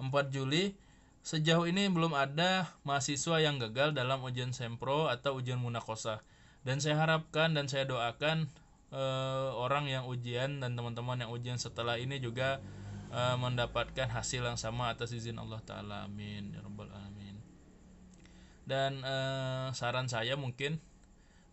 4 0.00 0.32
Juli. 0.32 0.74
Sejauh 1.20 1.68
ini 1.68 1.92
belum 1.92 2.16
ada 2.16 2.72
mahasiswa 2.88 3.44
yang 3.44 3.60
gagal 3.60 3.92
dalam 3.92 4.24
ujian 4.24 4.56
sempro 4.56 5.12
atau 5.12 5.36
ujian 5.36 5.60
munakosa. 5.60 6.24
Dan 6.64 6.80
saya 6.80 6.96
harapkan 6.96 7.52
dan 7.52 7.68
saya 7.68 7.84
doakan 7.84 8.48
uh, 8.88 9.52
orang 9.60 9.84
yang 9.88 10.08
ujian 10.08 10.64
dan 10.64 10.72
teman-teman 10.72 11.20
yang 11.20 11.28
ujian 11.28 11.60
setelah 11.60 12.00
ini 12.00 12.16
juga 12.24 12.64
uh, 13.12 13.36
mendapatkan 13.36 14.08
hasil 14.08 14.48
yang 14.48 14.56
sama 14.56 14.96
atas 14.96 15.12
izin 15.12 15.36
Allah 15.36 15.60
Taala. 15.60 16.08
Amin. 16.08 16.56
Ya 16.56 16.64
rabbal 16.64 16.88
alamin. 16.88 17.36
Dan 18.64 19.04
uh, 19.04 19.68
saran 19.76 20.08
saya 20.08 20.40
mungkin 20.40 20.80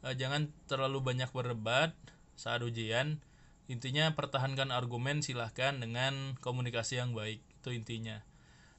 jangan 0.08 0.48
terlalu 0.72 1.04
banyak 1.04 1.28
berdebat 1.36 1.92
saat 2.40 2.64
ujian. 2.64 3.20
Intinya 3.68 4.16
pertahankan 4.16 4.72
argumen 4.72 5.20
silahkan 5.20 5.76
dengan 5.76 6.40
komunikasi 6.40 7.04
yang 7.04 7.12
baik. 7.12 7.44
Itu 7.60 7.76
intinya 7.76 8.24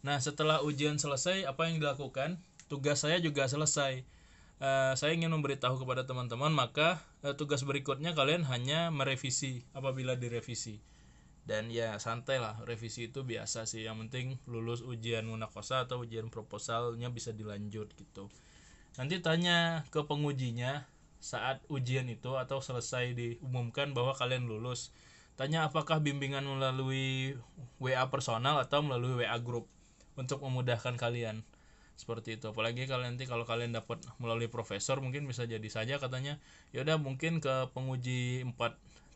Nah, 0.06 0.22
setelah 0.22 0.62
ujian 0.62 0.96
selesai, 0.96 1.42
apa 1.48 1.66
yang 1.66 1.82
dilakukan? 1.82 2.38
Tugas 2.70 3.02
saya 3.02 3.18
juga 3.18 3.48
selesai. 3.50 4.06
Uh, 4.58 4.94
saya 4.98 5.14
ingin 5.14 5.30
memberitahu 5.30 5.78
kepada 5.82 6.06
teman-teman, 6.06 6.50
maka 6.50 7.02
uh, 7.22 7.34
tugas 7.34 7.62
berikutnya 7.62 8.14
kalian 8.14 8.46
hanya 8.46 8.90
merevisi 8.90 9.66
apabila 9.74 10.18
direvisi. 10.18 10.82
Dan 11.48 11.72
ya 11.72 11.96
santai 11.96 12.36
lah, 12.36 12.60
revisi 12.68 13.08
itu 13.08 13.24
biasa 13.24 13.64
sih. 13.64 13.88
Yang 13.88 13.96
penting 14.06 14.26
lulus 14.44 14.84
ujian 14.84 15.24
munakosa 15.24 15.88
atau 15.88 16.04
ujian 16.04 16.28
proposalnya 16.28 17.08
bisa 17.08 17.32
dilanjut 17.32 17.88
gitu. 17.96 18.28
nanti 18.98 19.22
tanya 19.22 19.86
ke 19.94 20.02
pengujinya 20.02 20.82
saat 21.22 21.62
ujian 21.70 22.10
itu 22.10 22.34
atau 22.34 22.58
selesai 22.58 23.14
diumumkan 23.14 23.94
bahwa 23.94 24.10
kalian 24.10 24.50
lulus 24.50 24.90
tanya 25.38 25.70
apakah 25.70 26.02
bimbingan 26.02 26.42
melalui 26.42 27.38
WA 27.78 28.10
personal 28.10 28.58
atau 28.58 28.82
melalui 28.82 29.22
WA 29.22 29.38
grup 29.38 29.70
untuk 30.18 30.42
memudahkan 30.42 30.98
kalian. 30.98 31.46
Seperti 31.98 32.38
itu. 32.38 32.50
Apalagi 32.50 32.86
kalian 32.86 33.14
nanti 33.14 33.26
kalau 33.26 33.46
kalian 33.46 33.74
dapat 33.74 34.02
melalui 34.22 34.50
profesor 34.50 34.98
mungkin 35.02 35.26
bisa 35.26 35.46
jadi 35.46 35.66
saja 35.66 35.98
katanya 35.98 36.38
ya 36.70 36.86
udah 36.86 36.98
mungkin 36.98 37.42
ke 37.42 37.70
penguji 37.74 38.46
4 38.46 38.54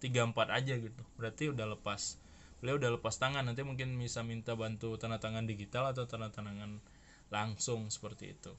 3 0.02 0.34
4 0.34 0.58
aja 0.58 0.74
gitu. 0.78 1.02
Berarti 1.14 1.50
udah 1.50 1.78
lepas. 1.78 2.18
Beliau 2.58 2.78
udah 2.78 2.98
lepas 2.98 3.14
tangan. 3.18 3.46
Nanti 3.46 3.62
mungkin 3.62 3.94
bisa 3.98 4.26
minta 4.26 4.58
bantu 4.58 4.98
tanda 4.98 5.22
tangan 5.22 5.46
digital 5.46 5.94
atau 5.94 6.06
tanda 6.10 6.30
tangan 6.30 6.82
langsung 7.30 7.86
seperti 7.90 8.34
itu. 8.34 8.50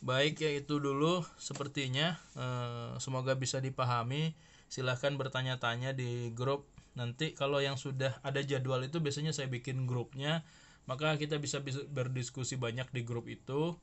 Baik 0.00 0.40
ya 0.40 0.56
itu 0.56 0.80
dulu 0.80 1.20
sepertinya. 1.36 2.16
Eh, 2.32 2.96
semoga 2.96 3.36
bisa 3.36 3.60
dipahami. 3.60 4.32
Silahkan 4.72 5.12
bertanya-tanya 5.20 5.92
di 5.92 6.32
grup. 6.32 6.64
Nanti 6.96 7.36
kalau 7.36 7.60
yang 7.60 7.76
sudah 7.76 8.16
ada 8.24 8.40
jadwal 8.40 8.80
itu 8.80 9.04
biasanya 9.04 9.36
saya 9.36 9.52
bikin 9.52 9.84
grupnya 9.84 10.42
maka 10.90 11.14
kita 11.14 11.38
bisa 11.38 11.62
berdiskusi 11.86 12.58
banyak 12.58 12.90
di 12.90 13.06
grup 13.06 13.30
itu. 13.30 13.78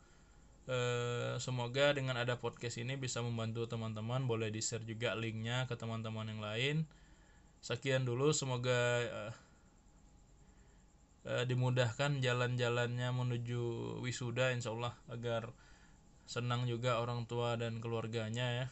Eh, 0.68 1.40
semoga 1.40 1.96
dengan 1.96 2.20
ada 2.20 2.36
podcast 2.36 2.76
ini 2.76 3.00
bisa 3.00 3.24
membantu 3.24 3.64
teman-teman. 3.64 4.28
Boleh 4.28 4.52
di 4.52 4.60
share 4.60 4.84
juga 4.84 5.16
linknya 5.16 5.64
ke 5.72 5.80
teman-teman 5.80 6.28
yang 6.28 6.44
lain. 6.44 6.78
Sekian 7.64 8.04
dulu 8.04 8.36
semoga 8.36 8.76
eh, 9.08 9.34
eh, 11.32 11.44
dimudahkan 11.48 12.20
jalan-jalannya 12.20 13.08
menuju 13.16 13.64
wisuda 14.04 14.52
insya 14.52 14.76
Allah 14.76 14.92
agar 15.08 15.56
senang 16.28 16.68
juga 16.68 17.00
orang 17.00 17.24
tua 17.24 17.56
dan 17.56 17.80
keluarganya 17.80 18.52
ya. 18.52 18.68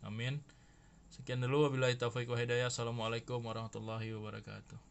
Amin. 0.00 0.40
Sekian 1.12 1.44
dulu. 1.44 1.68
Wabillahi 1.68 2.00
taufiq 2.00 2.24
wa 2.24 2.40
hidayah. 2.40 2.72
Assalamualaikum 2.72 3.44
warahmatullahi 3.44 4.16
wabarakatuh 4.16 4.89